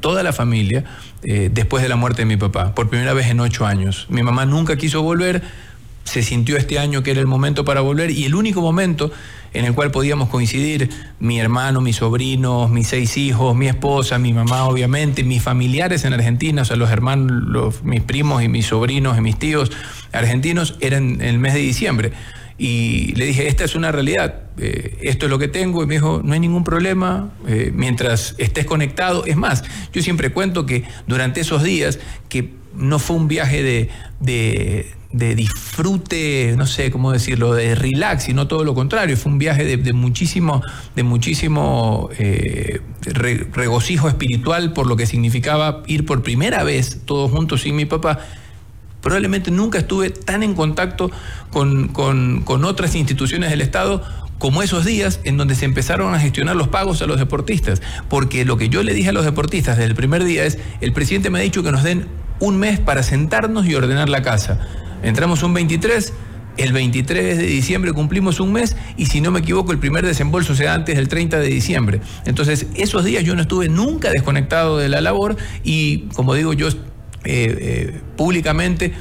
toda 0.00 0.22
la 0.22 0.32
familia, 0.32 0.84
después 1.22 1.82
de 1.82 1.88
la 1.88 1.96
muerte 1.96 2.22
de 2.22 2.26
mi 2.26 2.36
papá, 2.36 2.74
por 2.74 2.90
primera 2.90 3.14
vez 3.14 3.28
en 3.28 3.40
ocho 3.40 3.64
años. 3.64 4.06
Mi 4.10 4.22
mamá 4.22 4.44
nunca 4.44 4.76
quiso 4.76 5.02
volver, 5.02 5.42
se 6.04 6.22
sintió 6.22 6.56
este 6.56 6.78
año 6.78 7.02
que 7.02 7.12
era 7.12 7.20
el 7.20 7.26
momento 7.26 7.64
para 7.64 7.80
volver 7.80 8.10
y 8.10 8.24
el 8.24 8.34
único 8.34 8.60
momento 8.60 9.10
en 9.54 9.64
el 9.64 9.74
cual 9.74 9.90
podíamos 9.90 10.28
coincidir 10.28 10.88
mi 11.20 11.38
hermano, 11.38 11.80
mis 11.80 11.96
sobrinos, 11.96 12.70
mis 12.70 12.88
seis 12.88 13.16
hijos, 13.16 13.54
mi 13.54 13.68
esposa, 13.68 14.18
mi 14.18 14.32
mamá, 14.32 14.64
obviamente, 14.64 15.24
mis 15.24 15.42
familiares 15.42 16.04
en 16.04 16.14
Argentina, 16.14 16.62
o 16.62 16.64
sea, 16.64 16.76
los 16.76 16.90
hermanos, 16.90 17.82
mis 17.84 18.00
primos 18.00 18.42
y 18.42 18.48
mis 18.48 18.66
sobrinos 18.66 19.18
y 19.18 19.20
mis 19.20 19.38
tíos 19.38 19.70
argentinos, 20.12 20.76
eran 20.80 21.20
en 21.20 21.22
el 21.22 21.38
mes 21.38 21.54
de 21.54 21.60
diciembre. 21.60 22.12
Y 22.58 23.14
le 23.16 23.26
dije, 23.26 23.48
esta 23.48 23.64
es 23.64 23.74
una 23.74 23.90
realidad, 23.90 24.42
eh, 24.58 24.98
esto 25.02 25.26
es 25.26 25.30
lo 25.30 25.38
que 25.38 25.48
tengo. 25.48 25.82
Y 25.82 25.86
me 25.86 25.94
dijo, 25.94 26.20
no 26.22 26.32
hay 26.32 26.40
ningún 26.40 26.64
problema 26.64 27.30
eh, 27.46 27.72
mientras 27.74 28.34
estés 28.38 28.66
conectado. 28.66 29.24
Es 29.26 29.36
más, 29.36 29.64
yo 29.92 30.02
siempre 30.02 30.32
cuento 30.32 30.64
que 30.64 30.84
durante 31.06 31.40
esos 31.40 31.62
días, 31.62 31.98
que 32.28 32.61
no 32.74 32.98
fue 32.98 33.16
un 33.16 33.28
viaje 33.28 33.62
de 33.62 34.92
de 35.12 35.34
disfrute, 35.34 36.54
no 36.56 36.66
sé 36.66 36.90
cómo 36.90 37.12
decirlo, 37.12 37.54
de 37.54 37.74
relax, 37.74 38.28
y 38.28 38.34
no 38.34 38.48
todo 38.48 38.64
lo 38.64 38.74
contrario. 38.74 39.16
Fue 39.16 39.30
un 39.30 39.38
viaje 39.38 39.76
de, 39.76 39.92
muchísimo, 39.92 40.62
de 40.96 41.02
muchísimo 41.02 42.08
eh, 42.18 42.80
regocijo 43.02 44.08
espiritual 44.08 44.72
por 44.72 44.86
lo 44.86 44.96
que 44.96 45.06
significaba 45.06 45.82
ir 45.86 46.06
por 46.06 46.22
primera 46.22 46.64
vez 46.64 47.00
todos 47.04 47.30
juntos 47.30 47.62
sin 47.62 47.76
mi 47.76 47.84
papá. 47.84 48.20
Probablemente 49.02 49.50
nunca 49.50 49.80
estuve 49.80 50.10
tan 50.10 50.42
en 50.42 50.54
contacto 50.54 51.10
con, 51.50 51.88
con 51.88 52.64
otras 52.64 52.94
instituciones 52.94 53.50
del 53.50 53.60
Estado 53.60 54.02
como 54.38 54.62
esos 54.62 54.84
días 54.84 55.20
en 55.24 55.36
donde 55.36 55.54
se 55.54 55.64
empezaron 55.64 56.14
a 56.14 56.20
gestionar 56.20 56.56
los 56.56 56.68
pagos 56.68 57.02
a 57.02 57.06
los 57.06 57.18
deportistas. 57.18 57.82
Porque 58.08 58.44
lo 58.44 58.56
que 58.56 58.68
yo 58.68 58.82
le 58.82 58.94
dije 58.94 59.10
a 59.10 59.12
los 59.12 59.24
deportistas 59.24 59.76
desde 59.76 59.90
el 59.90 59.96
primer 59.96 60.24
día 60.24 60.44
es, 60.44 60.58
el 60.80 60.92
presidente 60.92 61.30
me 61.30 61.40
ha 61.40 61.42
dicho 61.42 61.62
que 61.62 61.72
nos 61.72 61.82
den 61.82 62.06
un 62.42 62.58
mes 62.58 62.80
para 62.80 63.04
sentarnos 63.04 63.66
y 63.66 63.74
ordenar 63.76 64.08
la 64.08 64.20
casa. 64.20 64.58
Entramos 65.04 65.44
un 65.44 65.54
23, 65.54 66.12
el 66.56 66.72
23 66.72 67.38
de 67.38 67.46
diciembre 67.46 67.92
cumplimos 67.92 68.40
un 68.40 68.52
mes 68.52 68.76
y 68.96 69.06
si 69.06 69.20
no 69.20 69.30
me 69.30 69.38
equivoco 69.38 69.70
el 69.70 69.78
primer 69.78 70.04
desembolso 70.04 70.56
sea 70.56 70.74
antes 70.74 70.96
del 70.96 71.06
30 71.06 71.38
de 71.38 71.46
diciembre. 71.46 72.00
Entonces 72.26 72.66
esos 72.74 73.04
días 73.04 73.22
yo 73.22 73.36
no 73.36 73.42
estuve 73.42 73.68
nunca 73.68 74.10
desconectado 74.10 74.76
de 74.78 74.88
la 74.88 75.00
labor 75.00 75.36
y 75.62 76.08
como 76.14 76.34
digo 76.34 76.52
yo 76.52 76.66
eh, 76.68 76.74
eh, 77.24 78.00
públicamente, 78.16 78.92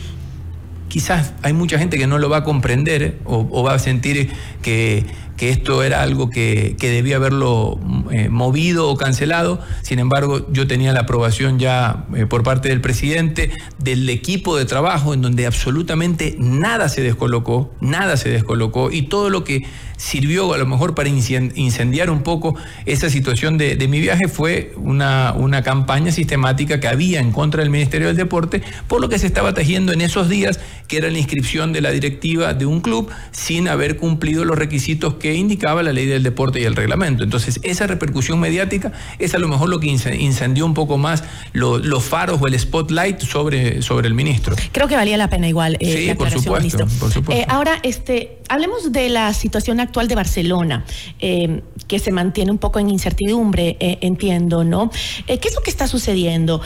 quizás 0.87 1.33
hay 1.41 1.53
mucha 1.53 1.79
gente 1.79 1.97
que 1.97 2.05
no 2.05 2.19
lo 2.19 2.29
va 2.29 2.37
a 2.37 2.43
comprender 2.43 3.17
o 3.25 3.63
va 3.63 3.73
a 3.73 3.79
sentir 3.79 4.29
que 4.61 5.03
que 5.41 5.49
esto 5.49 5.81
era 5.81 6.03
algo 6.03 6.29
que, 6.29 6.75
debía 6.79 7.15
haberlo 7.15 7.79
eh, 8.11 8.29
movido 8.29 8.87
o 8.89 8.95
cancelado. 8.95 9.59
Sin 9.81 9.97
embargo, 9.97 10.45
yo 10.51 10.67
tenía 10.67 10.93
la 10.93 10.99
aprobación 10.99 11.57
ya 11.57 12.05
eh, 12.15 12.27
por 12.27 12.43
parte 12.43 12.69
del 12.69 12.79
presidente, 12.79 13.49
del 13.79 14.07
equipo 14.07 14.55
de 14.55 14.65
trabajo, 14.65 15.15
en 15.15 15.23
donde 15.23 15.47
absolutamente 15.47 16.35
nada 16.37 16.89
se 16.89 17.01
descolocó, 17.01 17.73
nada 17.81 18.17
se 18.17 18.29
descolocó, 18.29 18.91
y 18.91 19.01
todo 19.01 19.31
lo 19.31 19.43
que 19.43 19.63
sirvió 19.97 20.53
a 20.53 20.57
lo 20.57 20.65
mejor 20.65 20.95
para 20.95 21.09
incendiar 21.09 22.09
un 22.09 22.23
poco 22.23 22.55
esa 22.85 23.09
situación 23.09 23.59
de, 23.59 23.87
mi 23.87 23.99
viaje 23.99 24.27
fue 24.27 24.73
una, 24.75 25.33
una, 25.33 25.61
campaña 25.61 26.11
sistemática 26.11 26.79
que 26.79 26.87
había 26.87 27.19
en 27.19 27.31
contra 27.31 27.61
del 27.61 27.69
Ministerio 27.69 28.07
del 28.07 28.17
Deporte, 28.17 28.63
por 28.87 28.99
lo 28.99 29.09
que 29.09 29.19
se 29.19 29.27
estaba 29.27 29.53
tejiendo 29.53 29.93
en 29.93 30.01
esos 30.01 30.27
días, 30.27 30.59
que 30.87 30.97
era 30.97 31.11
la 31.11 31.19
inscripción 31.19 31.71
de 31.71 31.81
la 31.81 31.91
directiva 31.91 32.55
de 32.55 32.65
un 32.65 32.81
club 32.81 33.11
sin 33.31 33.67
haber 33.67 33.97
cumplido 33.97 34.43
los 34.43 34.57
requisitos 34.57 35.15
que 35.15 35.30
indicaba 35.35 35.83
la 35.83 35.93
ley 35.93 36.05
del 36.05 36.23
deporte 36.23 36.59
y 36.59 36.63
el 36.63 36.75
reglamento. 36.75 37.23
Entonces, 37.23 37.59
esa 37.63 37.87
repercusión 37.87 38.39
mediática 38.39 38.91
es 39.19 39.33
a 39.35 39.39
lo 39.39 39.47
mejor 39.47 39.69
lo 39.69 39.79
que 39.79 39.87
incendió 39.87 40.65
un 40.65 40.73
poco 40.73 40.97
más 40.97 41.23
los 41.53 42.03
faros 42.03 42.41
o 42.41 42.47
el 42.47 42.59
spotlight 42.59 43.19
sobre, 43.19 43.81
sobre 43.81 44.07
el 44.07 44.13
ministro. 44.13 44.55
Creo 44.71 44.87
que 44.87 44.95
valía 44.95 45.17
la 45.17 45.29
pena 45.29 45.47
igual. 45.47 45.77
Eh, 45.79 46.07
sí, 46.09 46.13
por 46.15 46.29
supuesto. 46.29 46.87
Por 46.99 47.11
supuesto. 47.11 47.31
Eh, 47.31 47.45
ahora, 47.49 47.79
este, 47.83 48.39
hablemos 48.49 48.91
de 48.91 49.09
la 49.09 49.33
situación 49.33 49.79
actual 49.79 50.07
de 50.07 50.15
Barcelona, 50.15 50.85
eh, 51.19 51.61
que 51.87 51.99
se 51.99 52.11
mantiene 52.11 52.51
un 52.51 52.57
poco 52.57 52.79
en 52.79 52.89
incertidumbre, 52.89 53.77
entiendo, 53.79 54.63
¿no? 54.63 54.91
¿Qué 55.25 55.39
es 55.43 55.55
lo 55.55 55.61
que 55.61 55.69
está 55.69 55.87
sucediendo? 55.87 56.61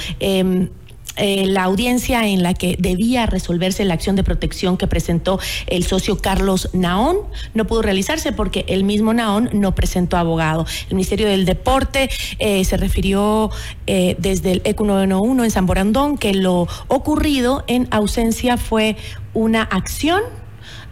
Em, 1.17 1.49
la 1.49 1.63
audiencia 1.63 2.27
en 2.27 2.43
la 2.43 2.53
que 2.53 2.75
debía 2.79 3.25
resolverse 3.25 3.85
la 3.85 3.93
acción 3.93 4.15
de 4.15 4.23
protección 4.23 4.77
que 4.77 4.87
presentó 4.87 5.39
el 5.67 5.85
socio 5.85 6.17
Carlos 6.19 6.69
Naón 6.73 7.17
no 7.53 7.65
pudo 7.65 7.81
realizarse 7.81 8.31
porque 8.31 8.65
el 8.67 8.83
mismo 8.83 9.13
Naón 9.13 9.49
no 9.53 9.75
presentó 9.75 10.17
abogado. 10.17 10.65
El 10.89 10.95
Ministerio 10.95 11.27
del 11.27 11.45
Deporte 11.45 12.09
se 12.39 12.77
refirió 12.77 13.49
desde 13.85 14.51
el 14.53 14.61
ECU 14.65 14.85
911 14.85 15.45
en 15.45 15.51
San 15.51 15.65
Borandón 15.65 16.17
que 16.17 16.33
lo 16.33 16.67
ocurrido 16.87 17.63
en 17.67 17.87
ausencia 17.91 18.57
fue 18.57 18.97
una 19.33 19.63
acción 19.63 20.21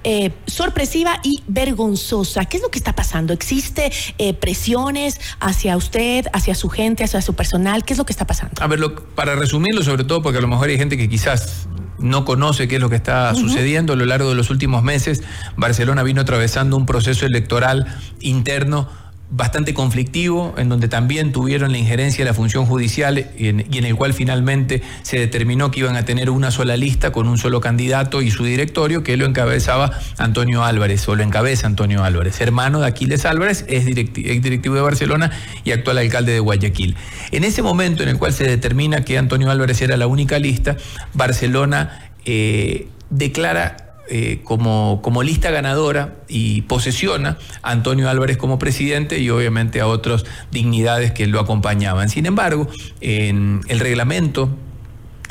eh, 0.03 0.31
sorpresiva 0.47 1.19
y 1.23 1.43
vergonzosa. 1.47 2.45
¿Qué 2.45 2.57
es 2.57 2.63
lo 2.63 2.69
que 2.69 2.77
está 2.77 2.93
pasando? 2.93 3.33
¿Existe 3.33 3.91
eh, 4.17 4.33
presiones 4.33 5.19
hacia 5.39 5.77
usted, 5.77 6.25
hacia 6.33 6.55
su 6.55 6.69
gente, 6.69 7.03
hacia 7.03 7.21
su 7.21 7.33
personal? 7.35 7.83
¿Qué 7.85 7.93
es 7.93 7.99
lo 7.99 8.05
que 8.05 8.13
está 8.13 8.25
pasando? 8.25 8.61
A 8.61 8.67
ver, 8.67 8.79
para 9.15 9.35
resumirlo, 9.35 9.83
sobre 9.83 10.03
todo 10.03 10.21
porque 10.21 10.37
a 10.39 10.41
lo 10.41 10.47
mejor 10.47 10.69
hay 10.69 10.77
gente 10.77 10.97
que 10.97 11.09
quizás 11.09 11.67
no 11.99 12.25
conoce 12.25 12.67
qué 12.67 12.75
es 12.75 12.81
lo 12.81 12.89
que 12.89 12.97
está 12.97 13.33
sucediendo 13.33 13.93
a 13.93 13.95
lo 13.95 14.05
largo 14.05 14.29
de 14.29 14.35
los 14.35 14.49
últimos 14.49 14.83
meses. 14.83 15.23
Barcelona 15.55 16.03
vino 16.03 16.21
atravesando 16.21 16.75
un 16.75 16.85
proceso 16.85 17.25
electoral 17.25 17.87
interno 18.19 18.89
bastante 19.29 19.73
conflictivo, 19.73 20.53
en 20.57 20.69
donde 20.69 20.87
también 20.87 21.31
tuvieron 21.31 21.71
la 21.71 21.77
injerencia 21.79 22.23
de 22.23 22.29
la 22.29 22.35
función 22.35 22.65
judicial 22.65 23.31
y 23.35 23.47
en, 23.47 23.85
el 23.85 23.95
cual 23.95 24.13
finalmente 24.13 24.83
se 25.01 25.17
determinó 25.17 25.71
que 25.71 25.79
iban 25.79 25.95
a 25.95 26.05
tener 26.05 26.29
una 26.29 26.51
sola 26.51 26.77
lista 26.77 27.11
con 27.11 27.27
un 27.27 27.37
solo 27.37 27.59
candidato 27.59 28.21
y 28.21 28.29
su 28.29 28.43
directorio, 28.45 29.03
que 29.03 29.17
lo 29.17 29.25
encabezaba 29.25 29.91
Antonio 30.17 30.63
Álvarez, 30.63 31.07
o 31.07 31.15
lo 31.15 31.23
encabeza 31.23 31.65
Antonio 31.65 32.03
Álvarez, 32.03 32.39
hermano 32.41 32.81
de 32.81 32.87
Aquiles 32.87 33.25
Álvarez, 33.25 33.65
es 33.67 33.85
directivo 33.85 34.75
de 34.75 34.81
Barcelona 34.81 35.31
y 35.63 35.71
actual 35.71 35.97
alcalde 35.97 36.33
de 36.33 36.39
Guayaquil. 36.39 36.95
En 37.31 37.43
ese 37.43 37.63
momento 37.63 38.03
en 38.03 38.09
el 38.09 38.19
cual 38.19 38.33
se 38.33 38.43
determina 38.43 39.03
que 39.03 39.17
Antonio 39.17 39.49
Álvarez 39.49 39.81
era 39.81 39.97
la 39.97 40.05
única 40.05 40.37
lista, 40.37 40.77
Barcelona 41.13 42.11
eh, 42.25 42.87
declara 43.09 43.82
eh, 44.09 44.41
como, 44.43 44.99
como 45.01 45.23
lista 45.23 45.49
ganadora 45.49 46.15
y 46.27 46.63
posesiona 46.63 47.37
a 47.61 47.71
Antonio 47.71 48.09
Álvarez 48.09 48.35
como 48.35 48.59
presidente 48.59 49.19
y 49.19 49.29
obviamente 49.29 49.79
a 49.79 49.87
otras 49.87 50.25
dignidades 50.51 51.13
que 51.13 51.25
lo 51.25 51.39
acompañaban. 51.39 52.09
Sin 52.09 52.25
embargo, 52.25 52.67
en 52.99 53.61
el 53.69 53.79
reglamento 53.79 54.49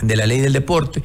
de 0.01 0.17
la 0.17 0.27
ley 0.27 0.41
del 0.41 0.55
deporte, 0.55 1.03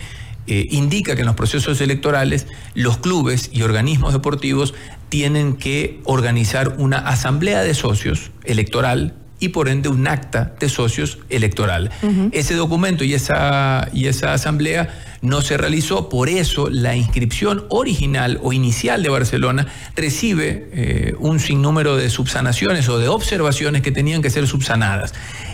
eh, 0.47 0.65
indica 0.71 1.15
que 1.15 1.21
en 1.21 1.27
los 1.27 1.35
procesos 1.35 1.81
electorales 1.81 2.47
los 2.73 2.99
clubes 2.99 3.49
y 3.51 3.63
organismos 3.63 4.13
deportivos 4.13 4.73
tienen 5.09 5.57
que 5.57 5.99
organizar 6.05 6.75
una 6.77 6.99
asamblea 6.99 7.63
de 7.63 7.73
socios 7.73 8.31
electoral 8.45 9.13
y 9.39 9.49
por 9.49 9.69
ende 9.69 9.89
un 9.89 10.07
acta 10.07 10.53
de 10.59 10.69
socios 10.69 11.19
electoral. 11.29 11.91
Ese 12.31 12.55
documento 12.55 13.03
y 13.03 13.13
esa, 13.13 13.87
y 13.93 14.07
esa 14.07 14.33
asamblea 14.33 14.89
no 15.21 15.41
se 15.41 15.57
realizó, 15.57 16.09
por 16.09 16.29
eso 16.29 16.69
la 16.69 16.95
inscripción 16.95 17.65
original 17.69 18.39
o 18.43 18.53
inicial 18.53 19.03
de 19.03 19.09
Barcelona 19.09 19.67
recibe 19.95 20.69
eh, 20.71 21.15
un 21.19 21.39
sinnúmero 21.39 21.97
de 21.97 22.09
subsanaciones 22.09 22.87
o 22.89 22.99
de 22.99 23.07
observaciones 23.07 23.81
que 23.81 23.91
tenían 23.91 24.21
que 24.21 24.29
ser 24.29 24.47
subsanadas. 24.47 25.13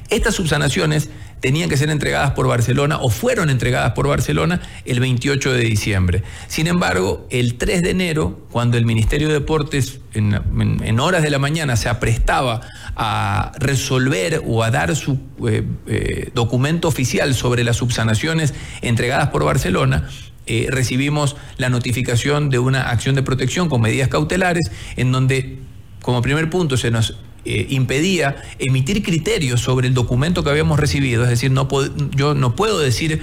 Estas 0.09 0.35
subsanaciones 0.35 1.09
tenían 1.43 1.67
que 1.69 1.75
ser 1.75 1.89
entregadas 1.89 2.31
por 2.31 2.47
Barcelona 2.47 2.99
o 3.01 3.09
fueron 3.09 3.49
entregadas 3.49 3.91
por 3.91 4.07
Barcelona 4.07 4.61
el 4.85 5.01
28 5.01 5.51
de 5.51 5.59
diciembre. 5.59 6.23
Sin 6.47 6.67
embargo, 6.67 7.27
el 7.29 7.55
3 7.55 7.81
de 7.81 7.89
enero, 7.89 8.39
cuando 8.49 8.77
el 8.77 8.85
Ministerio 8.85 9.27
de 9.27 9.33
Deportes 9.33 9.99
en, 10.13 10.99
horas 11.01 11.21
de 11.21 11.29
la 11.29 11.39
mañana 11.39 11.75
se 11.75 11.89
aprestaba 11.89 12.61
a 12.95 13.51
resolver 13.59 14.41
o 14.47 14.63
a 14.63 14.71
dar 14.71 14.95
su 14.95 15.19
eh, 15.45 15.65
eh, 15.85 16.31
documento 16.33 16.87
oficial 16.87 17.35
sobre 17.35 17.65
las 17.65 17.75
subsanaciones 17.75 18.53
entregadas 18.81 19.27
por 19.27 19.43
Barcelona, 19.43 20.07
eh, 20.45 20.67
recibimos 20.69 21.35
la 21.57 21.67
notificación 21.67 22.51
de 22.51 22.59
una 22.59 22.83
acción 22.89 23.15
de 23.15 23.23
protección 23.23 23.67
con 23.67 23.81
medidas 23.81 24.07
cautelares 24.07 24.71
en 24.95 25.11
donde 25.11 25.59
como 26.01 26.21
primer 26.21 26.49
punto 26.49 26.77
se 26.77 26.89
nos 26.89 27.17
eh, 27.45 27.67
impedía 27.69 28.35
emitir 28.59 29.03
criterios 29.03 29.61
sobre 29.61 29.87
el 29.87 29.93
documento 29.93 30.43
que 30.43 30.49
habíamos 30.49 30.79
recibido, 30.79 31.23
es 31.23 31.29
decir, 31.29 31.51
no 31.51 31.67
yo 32.15 32.33
no 32.33 32.55
puedo 32.55 32.79
decir 32.79 33.21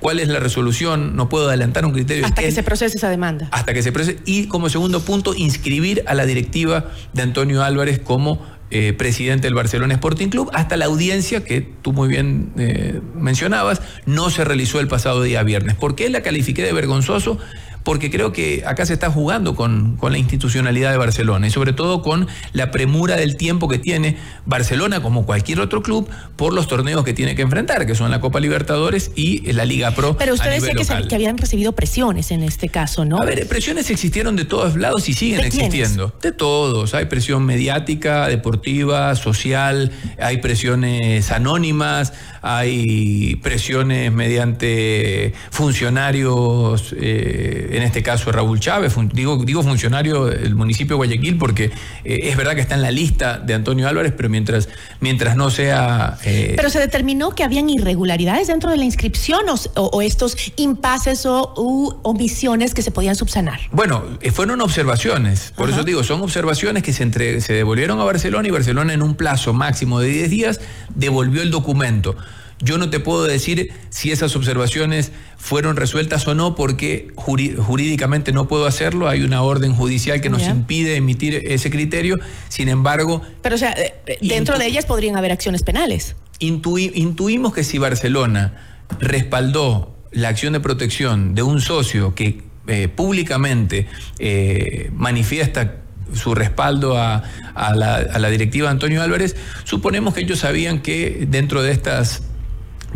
cuál 0.00 0.20
es 0.20 0.28
la 0.28 0.40
resolución, 0.40 1.16
no 1.16 1.28
puedo 1.28 1.48
adelantar 1.48 1.84
un 1.84 1.92
criterio. 1.92 2.26
Hasta 2.26 2.42
que 2.42 2.52
se 2.52 2.62
procese 2.62 2.96
esa 2.96 3.10
demanda. 3.10 3.48
Hasta 3.50 3.74
que 3.74 3.82
se 3.82 3.92
procese. 3.92 4.18
Y 4.24 4.46
como 4.46 4.68
segundo 4.68 5.00
punto, 5.00 5.34
inscribir 5.34 6.04
a 6.06 6.14
la 6.14 6.26
directiva 6.26 6.92
de 7.12 7.22
Antonio 7.22 7.62
Álvarez 7.62 7.98
como 7.98 8.40
eh, 8.70 8.92
presidente 8.92 9.46
del 9.46 9.54
Barcelona 9.54 9.94
Sporting 9.94 10.28
Club, 10.28 10.50
hasta 10.52 10.76
la 10.76 10.86
audiencia 10.86 11.44
que 11.44 11.60
tú 11.60 11.92
muy 11.92 12.08
bien 12.08 12.52
eh, 12.58 13.00
mencionabas, 13.14 13.80
no 14.06 14.28
se 14.30 14.44
realizó 14.44 14.80
el 14.80 14.88
pasado 14.88 15.22
día 15.22 15.42
viernes. 15.44 15.76
¿Por 15.76 15.94
qué 15.94 16.10
la 16.10 16.22
califiqué 16.22 16.62
de 16.62 16.72
vergonzoso? 16.72 17.38
Porque 17.86 18.10
creo 18.10 18.32
que 18.32 18.64
acá 18.66 18.84
se 18.84 18.94
está 18.94 19.12
jugando 19.12 19.54
con, 19.54 19.96
la 20.02 20.18
institucionalidad 20.18 20.90
de 20.90 20.96
Barcelona 20.96 21.46
y 21.46 21.50
sobre 21.50 21.72
todo 21.72 22.02
con 22.02 22.26
la 22.52 22.72
premura 22.72 23.14
del 23.14 23.36
tiempo 23.36 23.68
que 23.68 23.78
tiene 23.78 24.16
Barcelona, 24.44 25.00
como 25.00 25.24
cualquier 25.24 25.60
otro 25.60 25.84
club, 25.84 26.08
por 26.34 26.52
los 26.52 26.66
torneos 26.66 27.04
que 27.04 27.12
tiene 27.12 27.36
que 27.36 27.42
enfrentar, 27.42 27.86
que 27.86 27.94
son 27.94 28.10
la 28.10 28.20
Copa 28.20 28.40
Libertadores 28.40 29.12
y 29.14 29.52
la 29.52 29.64
Liga 29.64 29.92
Pro. 29.92 30.16
Pero 30.16 30.34
usted 30.34 30.50
decía 30.50 30.74
que, 30.74 31.06
que, 31.06 31.14
habían 31.14 31.38
recibido 31.38 31.76
presiones 31.76 32.32
en 32.32 32.42
este 32.42 32.68
caso, 32.68 33.04
¿no? 33.04 33.22
A 33.22 33.24
ver, 33.24 33.46
presiones 33.46 33.88
existieron 33.88 34.34
de 34.34 34.46
todos 34.46 34.74
lados 34.74 35.08
y 35.08 35.12
siguen 35.12 35.44
existiendo. 35.44 36.12
De 36.20 36.32
todos. 36.32 36.92
Hay 36.92 37.04
presión 37.04 37.44
mediática, 37.44 38.26
deportiva, 38.26 39.14
social, 39.14 39.92
hay 40.18 40.38
presiones 40.38 41.30
anónimas, 41.30 42.12
hay 42.42 43.36
presiones 43.36 44.10
mediante 44.10 45.34
funcionarios. 45.50 46.92
Eh, 47.00 47.75
en 47.76 47.82
este 47.82 48.02
caso 48.02 48.32
Raúl 48.32 48.60
Chávez, 48.60 48.94
digo, 49.12 49.42
digo 49.44 49.62
funcionario 49.62 50.26
del 50.26 50.54
municipio 50.54 50.94
de 50.94 50.96
Guayaquil 50.96 51.38
porque 51.38 51.70
eh, 52.04 52.20
es 52.24 52.36
verdad 52.36 52.54
que 52.54 52.60
está 52.60 52.74
en 52.74 52.82
la 52.82 52.90
lista 52.90 53.38
de 53.38 53.54
Antonio 53.54 53.88
Álvarez, 53.88 54.12
pero 54.16 54.28
mientras, 54.28 54.68
mientras 55.00 55.36
no 55.36 55.50
sea... 55.50 56.18
Eh, 56.24 56.54
pero 56.56 56.70
se 56.70 56.78
determinó 56.78 57.30
que 57.30 57.44
habían 57.44 57.68
irregularidades 57.70 58.48
dentro 58.48 58.70
de 58.70 58.76
la 58.76 58.84
inscripción 58.84 59.42
o, 59.74 60.02
estos 60.02 60.36
impases 60.56 61.26
o 61.26 62.00
omisiones 62.02 62.74
que 62.74 62.82
se 62.82 62.90
podían 62.90 63.16
subsanar. 63.16 63.60
Bueno, 63.72 64.04
eh, 64.20 64.30
fueron 64.30 64.60
observaciones, 64.60 65.52
por 65.56 65.70
eso 65.70 65.84
digo, 65.84 66.02
son 66.04 66.22
observaciones 66.22 66.82
que 66.82 66.92
se, 66.92 67.02
entre, 67.02 67.40
se 67.40 67.52
devolvieron 67.52 68.00
a 68.00 68.04
Barcelona 68.04 68.48
y 68.48 68.50
Barcelona 68.50 68.92
en 68.92 69.02
un 69.02 69.14
plazo 69.14 69.52
máximo 69.52 70.00
de 70.00 70.08
10 70.08 70.30
días 70.30 70.60
devolvió 70.94 71.42
el 71.42 71.50
documento. 71.50 72.16
Yo 72.60 72.78
no 72.78 72.88
te 72.88 73.00
puedo 73.00 73.24
decir 73.24 73.72
si 73.90 74.10
esas 74.12 74.34
observaciones 74.34 75.12
fueron 75.36 75.76
resueltas 75.76 76.26
o 76.26 76.34
no 76.34 76.54
porque 76.54 77.08
jurídicamente 77.16 78.32
no 78.32 78.48
puedo 78.48 78.66
hacerlo. 78.66 79.08
Hay 79.08 79.22
una 79.22 79.42
orden 79.42 79.74
judicial 79.74 80.22
que 80.22 80.30
nos 80.30 80.42
impide 80.44 80.96
emitir 80.96 81.34
ese 81.34 81.70
criterio. 81.70 82.18
Sin 82.48 82.68
embargo... 82.68 83.22
Pero 83.42 83.56
o 83.56 83.58
sea, 83.58 83.72
eh, 83.72 83.94
eh, 84.06 84.18
dentro 84.22 84.58
de 84.58 84.66
ellas 84.66 84.86
podrían 84.86 85.16
haber 85.16 85.32
acciones 85.32 85.62
penales. 85.62 86.16
intuimos 86.38 87.52
que 87.52 87.62
si 87.62 87.76
Barcelona 87.76 88.80
respaldó 89.00 89.94
la 90.12 90.28
acción 90.28 90.54
de 90.54 90.60
protección 90.60 91.34
de 91.34 91.42
un 91.42 91.60
socio 91.60 92.14
que 92.14 92.42
eh, 92.68 92.88
públicamente 92.88 93.86
manifiesta 94.94 95.76
su 96.14 96.34
respaldo 96.34 96.96
a, 96.96 97.22
la, 97.74 97.96
a, 97.96 98.18
la, 98.18 98.30
directiva 98.30 98.70
Antonio 98.70 99.02
Álvarez, 99.02 99.36
suponemos 99.64 100.14
que 100.14 100.20
ellos 100.20 100.38
sabían 100.38 100.80
que 100.80 101.26
dentro 101.28 101.62
de 101.62 101.72
estas 101.72 102.22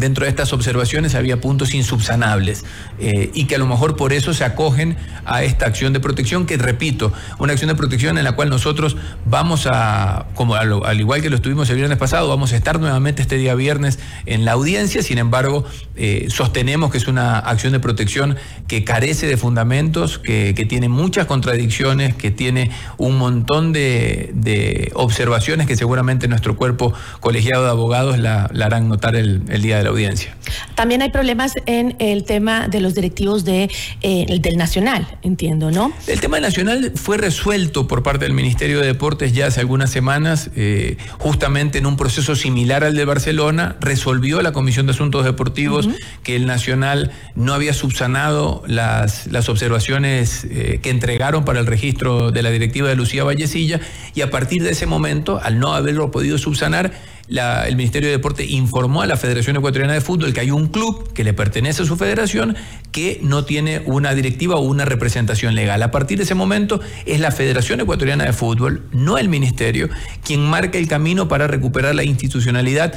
dentro 0.00 0.24
de 0.24 0.30
estas 0.30 0.52
observaciones 0.52 1.14
había 1.14 1.40
puntos 1.40 1.74
insubsanables 1.74 2.64
eh, 2.98 3.30
y 3.34 3.44
que 3.44 3.54
a 3.54 3.58
lo 3.58 3.66
mejor 3.66 3.96
por 3.96 4.12
eso 4.12 4.32
se 4.34 4.44
acogen 4.44 4.96
a 5.26 5.44
esta 5.44 5.66
acción 5.66 5.92
de 5.92 6.00
protección, 6.00 6.46
que 6.46 6.56
repito, 6.56 7.12
una 7.38 7.52
acción 7.52 7.68
de 7.68 7.74
protección 7.74 8.18
en 8.18 8.24
la 8.24 8.32
cual 8.32 8.48
nosotros 8.48 8.96
vamos 9.26 9.68
a, 9.70 10.26
como 10.34 10.54
al, 10.54 10.98
igual 10.98 11.20
que 11.20 11.30
lo 11.30 11.36
estuvimos 11.36 11.68
el 11.70 11.76
viernes 11.76 11.98
pasado, 11.98 12.28
vamos 12.28 12.52
a 12.52 12.56
estar 12.56 12.80
nuevamente 12.80 13.22
este 13.22 13.36
día 13.36 13.54
viernes 13.54 13.98
en 14.26 14.44
la 14.44 14.52
audiencia, 14.52 15.02
sin 15.02 15.18
embargo, 15.18 15.64
eh, 15.96 16.26
sostenemos 16.30 16.90
que 16.90 16.98
es 16.98 17.06
una 17.06 17.38
acción 17.38 17.72
de 17.72 17.80
protección 17.80 18.36
que 18.66 18.84
carece 18.84 19.26
de 19.26 19.36
fundamentos, 19.36 20.18
que, 20.18 20.54
tiene 20.70 20.88
muchas 20.88 21.26
contradicciones, 21.26 22.14
que 22.14 22.30
tiene 22.30 22.70
un 22.96 23.18
montón 23.18 23.72
de, 23.72 24.90
observaciones 24.94 25.66
que 25.66 25.76
seguramente 25.76 26.28
nuestro 26.28 26.56
cuerpo 26.56 26.92
colegiado 27.20 27.64
de 27.64 27.70
abogados 27.70 28.18
la, 28.18 28.44
harán 28.44 28.88
notar 28.88 29.16
el, 29.16 29.42
el 29.48 29.62
día 29.62 29.78
de 29.78 29.84
la 29.84 29.89
audiencia. 29.90 30.36
También 30.74 31.02
hay 31.02 31.10
problemas 31.10 31.54
en 31.66 31.96
el 31.98 32.24
tema 32.24 32.68
de 32.68 32.80
los 32.80 32.94
directivos 32.94 33.44
de, 33.44 33.70
eh, 34.02 34.38
del 34.40 34.56
Nacional, 34.56 35.06
entiendo, 35.22 35.70
¿no? 35.70 35.92
El 36.06 36.20
tema 36.20 36.40
nacional 36.40 36.92
fue 36.94 37.16
resuelto 37.18 37.86
por 37.86 38.02
parte 38.02 38.24
del 38.24 38.34
Ministerio 38.34 38.80
de 38.80 38.86
Deportes 38.86 39.32
ya 39.32 39.46
hace 39.46 39.60
algunas 39.60 39.90
semanas, 39.90 40.50
eh, 40.56 40.96
justamente 41.18 41.78
en 41.78 41.86
un 41.86 41.96
proceso 41.96 42.34
similar 42.34 42.84
al 42.84 42.94
de 42.94 43.04
Barcelona, 43.04 43.76
resolvió 43.80 44.42
la 44.42 44.52
Comisión 44.52 44.86
de 44.86 44.92
Asuntos 44.92 45.24
Deportivos 45.24 45.88
que 46.22 46.36
el 46.36 46.46
Nacional 46.46 47.12
no 47.34 47.54
había 47.54 47.72
subsanado 47.72 48.62
las, 48.66 49.26
las 49.26 49.48
observaciones 49.48 50.44
eh, 50.44 50.80
que 50.82 50.90
entregaron 50.90 51.44
para 51.44 51.60
el 51.60 51.66
registro 51.66 52.30
de 52.30 52.42
la 52.42 52.50
directiva 52.50 52.88
de 52.88 52.96
Lucía 52.96 53.24
Vallecilla 53.24 53.80
y 54.14 54.22
a 54.22 54.30
partir 54.30 54.62
de 54.62 54.70
ese 54.70 54.86
momento, 54.86 55.40
al 55.42 55.58
no 55.58 55.74
haberlo 55.74 56.10
podido 56.10 56.38
subsanar, 56.38 56.92
el 57.30 57.76
Ministerio 57.76 58.08
de 58.08 58.16
Deporte 58.16 58.44
informó 58.44 59.02
a 59.02 59.06
la 59.06 59.16
Federación 59.16 59.56
Ecuatoriana 59.56 59.94
de 59.94 60.00
Fútbol 60.00 60.32
que 60.32 60.40
hay 60.40 60.50
un 60.50 60.66
club 60.66 61.12
que 61.12 61.22
le 61.22 61.32
pertenece 61.32 61.82
a 61.82 61.86
su 61.86 61.96
federación 61.96 62.56
que 62.90 63.20
no 63.22 63.44
tiene 63.44 63.82
una 63.86 64.14
directiva 64.14 64.56
o 64.56 64.62
una 64.62 64.84
representación 64.84 65.54
legal. 65.54 65.80
A 65.82 65.92
partir 65.92 66.18
de 66.18 66.24
ese 66.24 66.34
momento 66.34 66.80
es 67.06 67.20
la 67.20 67.30
Federación 67.30 67.80
Ecuatoriana 67.80 68.24
de 68.24 68.32
Fútbol, 68.32 68.88
no 68.90 69.16
el 69.16 69.28
Ministerio, 69.28 69.88
quien 70.24 70.44
marca 70.44 70.78
el 70.78 70.88
camino 70.88 71.28
para 71.28 71.46
recuperar 71.46 71.94
la 71.94 72.02
institucionalidad 72.02 72.94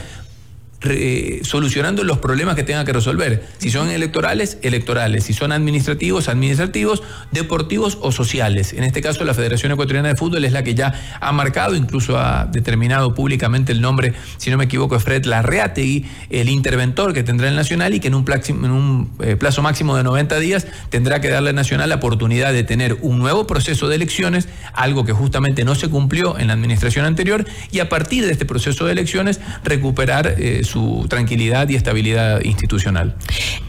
solucionando 1.44 2.04
los 2.04 2.18
problemas 2.18 2.56
que 2.56 2.64
tenga 2.64 2.86
que 2.86 2.94
resolver. 2.94 3.44
Si 3.58 3.70
son 3.70 3.90
electorales, 3.90 4.58
electorales. 4.62 5.24
Si 5.24 5.34
son 5.34 5.52
administrativos, 5.52 6.28
administrativos, 6.28 7.04
deportivos 7.32 7.98
o 8.02 8.12
sociales. 8.12 8.74
En 8.74 8.84
este 8.84 9.02
caso, 9.02 9.24
la 9.24 9.34
Federación 9.34 9.72
Ecuatoriana 9.72 10.10
de 10.10 10.16
Fútbol 10.16 10.46
es 10.46 10.52
la 10.52 10.64
que 10.64 10.76
ya 10.76 10.94
ha 11.20 11.32
marcado, 11.32 11.76
incluso 11.76 12.18
ha 12.18 12.46
determinado 12.46 13.14
públicamente 13.14 13.72
el 13.72 13.82
nombre, 13.82 14.14
si 14.38 14.50
no 14.50 14.58
me 14.58 14.66
equivoco, 14.66 14.96
es 14.96 15.04
Fred 15.04 15.26
Larreategui, 15.26 16.06
el 16.30 16.50
interventor 16.50 17.14
que 17.14 17.24
tendrá 17.24 17.50
el 17.50 17.56
Nacional 17.56 17.94
y 17.94 18.00
que 18.00 18.08
en 18.08 18.16
un, 18.16 18.26
plazo, 18.26 18.52
en 18.52 18.72
un 18.72 19.12
eh, 19.20 19.36
plazo 19.36 19.62
máximo 19.62 19.96
de 19.96 20.04
90 20.04 20.40
días 20.40 20.68
tendrá 20.90 21.22
que 21.22 21.30
darle 21.30 21.50
al 21.50 21.56
Nacional 21.56 21.90
la 21.90 21.96
oportunidad 21.96 22.54
de 22.54 22.64
tener 22.64 22.98
un 23.02 23.20
nuevo 23.20 23.48
proceso 23.48 23.88
de 23.88 23.96
elecciones, 23.96 24.48
algo 24.74 25.06
que 25.06 25.14
justamente 25.14 25.64
no 25.64 25.76
se 25.76 25.90
cumplió 25.90 26.38
en 26.38 26.48
la 26.48 26.54
administración 26.54 27.06
anterior, 27.06 27.46
y 27.72 27.80
a 27.80 27.90
partir 27.90 28.26
de 28.26 28.32
este 28.32 28.46
proceso 28.46 28.86
de 28.86 28.92
elecciones 28.92 29.40
recuperar 29.64 30.36
eh, 30.38 30.62
su 30.74 31.06
tranquilidad 31.08 31.70
y 31.70 31.76
estabilidad 31.76 32.44
institucional. 32.44 33.16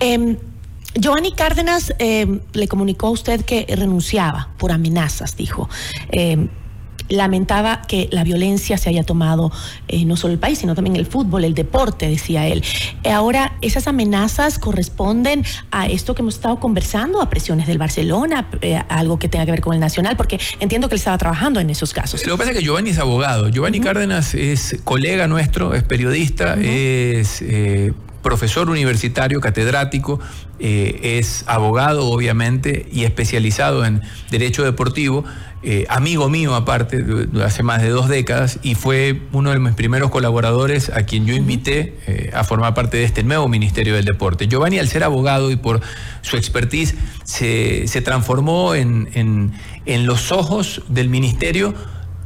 Eh, 0.01 0.37
Giovanni 0.97 1.33
Cárdenas 1.33 1.93
em, 1.99 2.41
le 2.53 2.69
comunicó 2.69 3.09
a 3.09 3.11
usted 3.11 3.45
que 3.45 3.67
renunciaba 3.69 4.51
por 4.59 4.71
amenazas, 4.73 5.37
dijo. 5.37 5.69
Em, 6.11 6.49
lamentaba 7.09 7.83
que 7.83 8.09
la 8.11 8.25
violencia 8.25 8.79
se 8.79 8.89
haya 8.91 9.05
tomado 9.05 9.53
eh, 9.89 10.05
no 10.05 10.17
solo 10.17 10.33
el 10.33 10.39
país, 10.39 10.59
sino 10.59 10.75
también 10.75 10.97
el 10.97 11.07
fútbol, 11.07 11.45
el 11.45 11.55
deporte, 11.55 12.09
decía 12.09 12.47
él. 12.47 12.63
Eh, 13.03 13.11
ahora, 13.11 13.57
¿esas 13.61 13.87
amenazas 13.89 14.59
corresponden 14.59 15.45
a 15.71 15.87
esto 15.87 16.15
que 16.15 16.23
hemos 16.23 16.37
estado 16.37 16.61
conversando, 16.61 17.21
a 17.21 17.29
presiones 17.29 17.67
del 17.67 17.79
Barcelona, 17.79 18.49
eh, 18.63 18.81
algo 18.89 19.19
que 19.19 19.29
tenga 19.29 19.45
que 19.45 19.51
ver 19.51 19.61
con 19.61 19.75
el 19.75 19.81
Nacional? 19.81 20.17
Porque 20.17 20.41
entiendo 20.61 20.89
que 20.89 20.95
él 20.95 20.99
estaba 20.99 21.19
trabajando 21.19 21.61
en 21.61 21.71
esos 21.71 21.93
casos. 21.93 22.27
Lo 22.27 22.35
que 22.35 22.39
pasa 22.39 22.51
es 22.53 22.59
que 22.59 22.65
Giovanni 22.65 22.91
es 22.91 22.99
abogado. 22.99 23.49
Giovanni 23.49 23.81
Cárdenas 23.81 24.35
es 24.35 24.79
colega 24.85 25.27
nuestro, 25.27 25.75
es 25.75 25.83
periodista, 25.83 26.55
es 26.55 27.43
profesor 28.25 28.69
universitario, 28.69 29.41
catedrático, 29.41 30.19
es 30.59 31.45
abogado 31.47 32.07
obviamente 32.07 32.87
y 32.91 33.05
especializado 33.05 33.85
en 33.85 34.03
derecho 34.31 34.65
deportivo. 34.65 35.25
Eh, 35.67 35.87
amigo 35.89 36.29
mío 36.29 36.55
aparte, 36.55 37.03
hace 37.43 37.63
más 37.63 37.81
de 37.81 37.89
dos 37.89 38.11
décadas, 38.11 38.59
y 38.63 38.75
fue 38.75 39.23
uno 39.33 39.51
de 39.51 39.59
mis 39.59 39.73
primeros 39.73 40.11
colaboradores 40.11 40.91
a 40.91 41.05
quien 41.05 41.25
yo 41.25 41.35
invité 41.35 41.97
eh, 42.07 42.31
a 42.35 42.45
formar 42.45 42.75
parte 42.75 42.99
de 42.99 43.05
este 43.05 43.23
nuevo 43.23 43.49
Ministerio 43.49 43.95
del 43.95 44.05
Deporte. 44.05 44.47
Giovanni, 44.47 44.79
al 44.79 44.89
ser 44.89 45.05
abogado 45.05 45.51
y 45.51 45.57
por 45.57 45.81
su 46.21 46.37
expertise, 46.37 46.95
se, 47.25 47.87
transformó 48.05 48.75
en, 48.75 49.09
en, 49.87 50.07
los 50.07 50.33
ojos 50.33 50.83
del 50.89 51.09
Ministerio. 51.09 51.73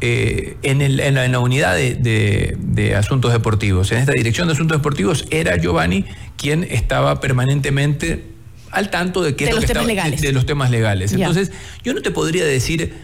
Eh, 0.01 0.57
en, 0.63 1.33
la, 1.33 1.41
unidad 1.41 1.77
de, 1.77 2.95
asuntos 2.97 3.33
deportivos. 3.33 3.91
En 3.91 3.99
esta 3.99 4.13
dirección 4.13 4.47
de 4.47 4.55
asuntos 4.55 4.79
deportivos 4.79 5.27
era 5.31 5.57
Giovanni 5.57 6.05
quien 6.37 6.65
estaba 6.65 7.21
permanentemente 7.21 8.25
al 8.71 8.91
tanto 8.91 9.23
de, 9.23 9.35
que 9.35 9.51
los, 9.51 9.65
temas 9.65 9.87
legales. 9.87 10.21
De, 10.21 10.33
los 10.33 10.47
temas 10.47 10.71
legales. 10.71 11.13
Entonces, 11.13 11.51
yo 11.83 11.95
no 11.95 12.03
te 12.03 12.11
podría 12.11 12.45
decir 12.45 12.95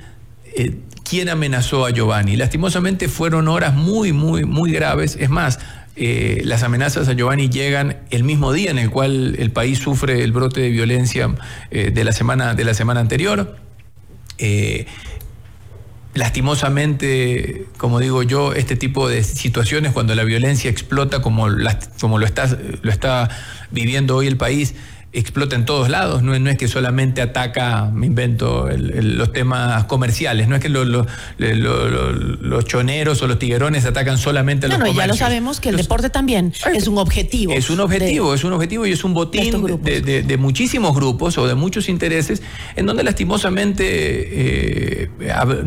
eh, 0.54 0.76
quién 1.02 1.28
amenazó 1.28 1.84
a 1.84 1.90
Giovanni. 1.90 2.36
Lastimosamente 2.36 3.08
fueron 3.08 3.48
horas 3.48 3.74
muy, 3.74 4.12
muy, 4.12 4.44
muy 4.44 4.70
graves. 4.70 5.16
Es 5.18 5.30
más, 5.30 5.58
eh, 5.96 6.42
las 6.44 6.64
amenazas 6.64 7.08
a 7.08 7.12
Giovanni 7.12 7.48
llegan 7.48 7.98
el 8.10 8.24
mismo 8.24 8.52
día 8.52 8.70
en 8.70 8.78
el 8.78 8.90
cual 8.90 9.36
el 9.38 9.52
país 9.52 9.78
sufre 9.78 10.24
el 10.24 10.32
brote 10.32 10.60
de 10.60 10.70
violencia 10.70 11.32
eh, 11.70 11.92
de, 11.92 12.04
la 12.04 12.12
semana, 12.12 12.54
de 12.54 12.64
la 12.64 12.74
semana 12.74 13.00
anterior. 13.00 13.56
Eh, 14.38 14.86
lastimosamente, 16.14 17.66
como 17.76 17.98
digo 17.98 18.22
yo, 18.22 18.52
este 18.52 18.76
tipo 18.76 19.08
de 19.08 19.22
situaciones, 19.24 19.92
cuando 19.92 20.14
la 20.14 20.24
violencia 20.24 20.70
explota 20.70 21.20
como, 21.20 21.46
como 22.00 22.18
lo, 22.18 22.26
está, 22.26 22.56
lo 22.82 22.90
está 22.90 23.28
viviendo 23.70 24.16
hoy 24.16 24.28
el 24.28 24.36
país, 24.36 24.74
explota 25.14 25.54
en 25.54 25.64
todos 25.64 25.88
lados, 25.88 26.22
no, 26.22 26.36
no 26.38 26.50
es 26.50 26.58
que 26.58 26.66
solamente 26.66 27.22
ataca, 27.22 27.90
me 27.92 28.06
invento, 28.06 28.68
los 28.76 29.32
temas 29.32 29.84
comerciales, 29.84 30.48
no 30.48 30.56
es 30.56 30.62
que 30.62 30.68
los 30.68 31.06
choneros 32.64 33.22
o 33.22 33.28
los 33.28 33.38
tiguerones 33.38 33.84
atacan 33.86 34.18
solamente 34.18 34.66
a 34.66 34.68
los 34.68 34.78
no, 34.78 34.86
no, 34.86 34.92
ya 34.92 35.06
lo 35.06 35.14
sabemos 35.14 35.60
que 35.60 35.68
el 35.68 35.76
deporte 35.76 36.10
también 36.10 36.52
es 36.74 36.88
un 36.88 36.98
objetivo. 36.98 37.52
Es 37.52 37.70
un 37.70 37.80
objetivo, 37.80 38.34
es 38.34 38.42
un 38.42 38.52
objetivo 38.52 38.86
y 38.86 38.92
es 38.92 39.04
un 39.04 39.14
botín 39.14 39.64
de, 39.82 40.36
muchísimos 40.36 40.94
grupos 40.94 41.38
o 41.38 41.46
de 41.46 41.54
muchos 41.54 41.88
intereses 41.88 42.42
en 42.74 42.86
donde 42.86 43.04
lastimosamente 43.04 43.84
eh, 43.86 45.10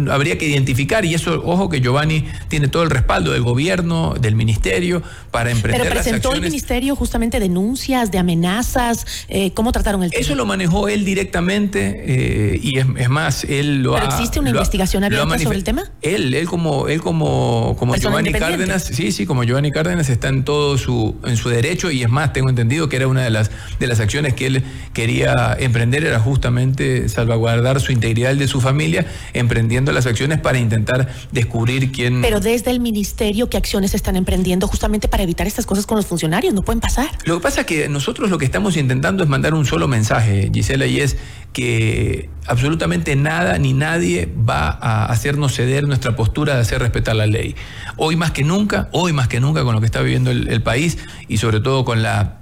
habría 0.09 0.37
que 0.37 0.45
identificar, 0.45 1.05
y 1.05 1.13
eso, 1.13 1.41
ojo 1.45 1.69
que 1.69 1.79
Giovanni 1.79 2.25
tiene 2.49 2.67
todo 2.67 2.83
el 2.83 2.89
respaldo 2.89 3.31
del 3.31 3.43
gobierno, 3.43 4.13
del 4.19 4.35
ministerio, 4.35 5.01
para 5.31 5.51
emprender 5.51 5.83
Pero 5.83 5.93
presentó 5.93 6.33
el 6.33 6.41
ministerio 6.41 6.95
justamente 6.95 7.39
denuncias 7.39 8.11
de 8.11 8.17
amenazas, 8.17 9.05
eh, 9.29 9.36
¿Cómo 9.53 9.71
trataron 9.71 10.03
el 10.03 10.11
tema? 10.11 10.21
Eso 10.21 10.35
lo 10.35 10.45
manejó 10.45 10.87
él 10.87 11.05
directamente 11.05 12.03
eh, 12.05 12.59
y 12.61 12.79
es, 12.79 13.09
más, 13.09 13.43
él 13.43 13.83
lo 13.83 13.93
¿Pero 13.93 14.05
existe 14.05 14.39
una 14.39 14.49
investigación 14.49 15.03
abierta 15.03 15.39
sobre 15.39 15.57
el 15.57 15.63
tema? 15.63 15.83
Él, 16.01 16.33
él 16.33 16.47
como, 16.47 16.87
él 16.87 17.01
como, 17.01 17.75
como 17.77 17.95
Giovanni 17.95 18.31
Cárdenas, 18.31 18.83
sí, 18.83 19.11
sí, 19.11 19.25
como 19.25 19.43
Giovanni 19.43 19.71
Cárdenas 19.71 20.09
está 20.09 20.29
en 20.29 20.43
todo 20.43 20.77
su, 20.77 21.15
en 21.25 21.37
su 21.37 21.49
derecho 21.49 21.91
y 21.91 22.03
es 22.03 22.09
más, 22.09 22.33
tengo 22.33 22.49
entendido 22.49 22.89
que 22.89 22.95
era 22.95 23.07
una 23.07 23.23
de 23.23 23.29
las, 23.29 23.51
de 23.79 23.87
las 23.87 23.99
acciones 23.99 24.33
que 24.33 24.47
él 24.47 24.63
quería 24.93 25.55
emprender, 25.59 26.05
era 26.05 26.19
justamente 26.19 27.09
salvaguardar 27.09 27.79
su 27.79 27.91
integridad 27.91 28.35
de 28.35 28.47
su 28.47 28.61
familia, 28.61 29.05
emprendiendo 29.33 29.91
las 29.91 30.05
acciones 30.05 30.39
para 30.39 30.57
intentar 30.57 31.09
descubrir 31.31 31.91
quién... 31.91 32.21
Pero 32.21 32.39
desde 32.39 32.71
el 32.71 32.79
ministerio, 32.79 33.49
¿qué 33.49 33.57
acciones 33.57 33.93
están 33.93 34.15
emprendiendo 34.15 34.67
justamente 34.67 35.07
para 35.07 35.23
evitar 35.23 35.47
estas 35.47 35.65
cosas 35.65 35.85
con 35.85 35.97
los 35.97 36.05
funcionarios? 36.05 36.53
No 36.53 36.63
pueden 36.63 36.79
pasar. 36.79 37.09
Lo 37.25 37.35
que 37.37 37.43
pasa 37.43 37.61
es 37.61 37.67
que 37.67 37.89
nosotros 37.89 38.29
lo 38.29 38.37
que 38.37 38.45
estamos 38.45 38.77
intentando 38.77 39.26
mandar 39.27 39.53
un 39.53 39.65
solo 39.65 39.87
mensaje, 39.87 40.49
Gisela, 40.53 40.85
y 40.85 40.99
es 40.99 41.17
que 41.53 42.29
absolutamente 42.45 43.15
nada 43.15 43.57
ni 43.57 43.73
nadie 43.73 44.31
va 44.47 44.69
a 44.69 45.05
hacernos 45.05 45.55
ceder 45.55 45.87
nuestra 45.87 46.15
postura 46.15 46.55
de 46.55 46.61
hacer 46.61 46.81
respetar 46.81 47.15
la 47.15 47.25
ley. 47.25 47.55
Hoy 47.95 48.15
más 48.15 48.31
que 48.31 48.43
nunca, 48.43 48.89
hoy 48.91 49.11
más 49.11 49.27
que 49.27 49.39
nunca 49.39 49.63
con 49.63 49.73
lo 49.73 49.79
que 49.79 49.87
está 49.87 50.01
viviendo 50.01 50.29
el, 50.29 50.61
país 50.61 50.97
y 51.27 51.37
sobre 51.37 51.59
todo 51.59 51.83
con 51.83 52.03
la 52.03 52.37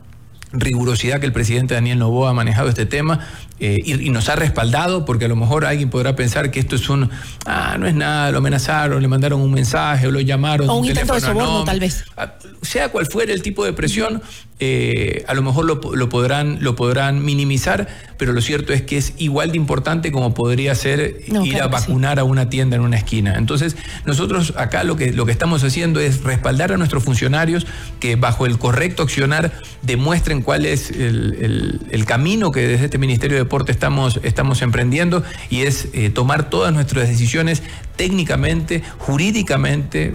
rigurosidad 0.52 1.20
que 1.20 1.26
el 1.26 1.34
presidente 1.34 1.74
Daniel 1.74 2.00
Novoa 2.00 2.32
ha 2.32 2.34
manejado 2.34 2.70
este 2.70 2.86
tema 2.86 3.20
eh, 3.60 3.82
y, 3.86 4.10
nos 4.10 4.28
ha 4.28 4.36
respaldado, 4.36 5.06
porque 5.06 5.26
a 5.26 5.28
lo 5.30 5.38
mejor 5.38 5.64
alguien 5.66 5.90
podrá 5.90 6.16
pensar 6.16 6.52
que 6.52 6.60
esto 6.60 6.76
es 6.76 6.90
un, 6.90 7.10
ah, 7.46 7.78
no 7.80 7.88
es 7.88 7.96
nada, 7.96 8.32
lo 8.32 8.40
amenazaron, 8.40 9.02
le 9.02 9.08
mandaron 9.08 9.40
un 9.40 9.52
mensaje 9.52 10.08
o 10.08 10.12
lo 10.12 10.20
llamaron. 10.20 10.70
O 10.70 10.76
un, 10.76 10.86
intento 10.86 11.14
de 11.14 11.22
soborno, 11.22 11.64
tal 11.64 11.80
vez. 11.80 12.04
Ah, 12.18 12.34
sea 12.62 12.90
cual 12.90 13.06
fuera 13.06 13.32
el 13.32 13.42
tipo 13.42 13.64
de 13.64 13.72
presión, 13.72 14.22
eh, 14.60 15.26
a 15.28 15.34
lo 15.34 15.42
mejor 15.42 15.66
lo, 15.66 15.82
podrán, 16.10 16.60
lo 16.62 16.76
podrán 16.76 17.26
minimizar, 17.26 17.90
pero 18.18 18.32
lo 18.32 18.40
cierto 18.40 18.72
es 18.72 18.82
que 18.84 18.96
es 18.96 19.14
igual 19.18 19.52
de 19.52 19.58
importante 19.58 20.14
como 20.14 20.34
podría 20.34 20.74
ser 20.76 21.18
ir 21.28 21.62
a 21.62 21.68
vacunar 21.68 22.20
a 22.20 22.24
una 22.24 22.50
tienda 22.50 22.78
en 22.78 22.82
una 22.82 22.96
esquina. 22.96 23.36
Entonces, 23.38 23.76
nosotros 24.06 24.54
acá 24.56 24.86
lo 24.86 24.96
que, 24.96 25.12
lo 25.12 25.26
que 25.26 25.34
estamos 25.34 25.62
haciendo 25.66 26.00
es 26.00 26.24
respaldar 26.24 26.72
a 26.72 26.78
nuestros 26.78 27.04
funcionarios 27.04 27.68
que 28.00 28.16
bajo 28.16 28.46
el 28.46 28.58
correcto 28.58 29.04
accionar 29.04 29.52
demuestren 29.82 30.42
cuál 30.42 30.66
es 30.66 30.90
el, 30.90 32.06
camino 32.06 32.52
que 32.52 32.68
desde 32.68 32.86
este 32.86 32.98
Ministerio 32.98 33.36
de 33.36 33.44
Deporte 33.44 33.72
estamos, 33.72 34.20
estamos 34.24 34.62
emprendiendo 34.62 35.24
y 35.50 35.62
es 35.62 35.90
eh, 35.94 36.12
tomar 36.12 36.50
todas 36.50 36.72
nuestras 36.72 37.10
decisiones 37.10 37.64
técnicamente, 37.98 38.84
jurídicamente, 39.00 40.14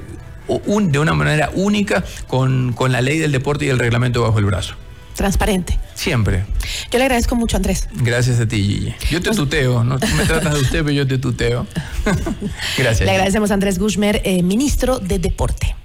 de 0.58 0.98
una 0.98 1.14
manera 1.14 1.50
única 1.54 2.04
con, 2.26 2.72
con 2.72 2.92
la 2.92 3.00
ley 3.00 3.18
del 3.18 3.32
deporte 3.32 3.66
y 3.66 3.68
el 3.68 3.78
reglamento 3.78 4.22
bajo 4.22 4.38
el 4.38 4.44
brazo 4.46 4.74
transparente. 5.20 5.78
Siempre. 5.94 6.46
Yo 6.90 6.98
le 6.98 7.04
agradezco 7.04 7.34
mucho, 7.36 7.58
Andrés. 7.58 7.88
Gracias 7.92 8.40
a 8.40 8.48
ti, 8.48 8.56
Gigi. 8.56 8.94
Yo 9.10 9.20
te 9.20 9.30
tuteo, 9.32 9.84
no 9.84 9.98
me 9.98 10.24
tratas 10.24 10.54
de 10.54 10.60
usted, 10.60 10.78
pero 10.78 10.92
yo 10.92 11.06
te 11.06 11.18
tuteo. 11.18 11.66
Gracias. 12.78 13.00
Le 13.00 13.10
agradecemos 13.10 13.50
a 13.50 13.54
Andrés 13.54 13.78
Gushmer, 13.78 14.22
eh, 14.24 14.42
ministro 14.42 14.98
de 14.98 15.18
Deporte. 15.18 15.76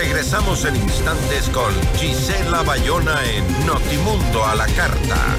Regresamos 0.00 0.64
en 0.64 0.76
instantes 0.76 1.50
con 1.52 1.74
Gisela 1.98 2.62
Bayona 2.62 3.18
en 3.34 3.66
Notimundo 3.66 4.46
a 4.46 4.54
la 4.54 4.66
Carta. 4.68 5.36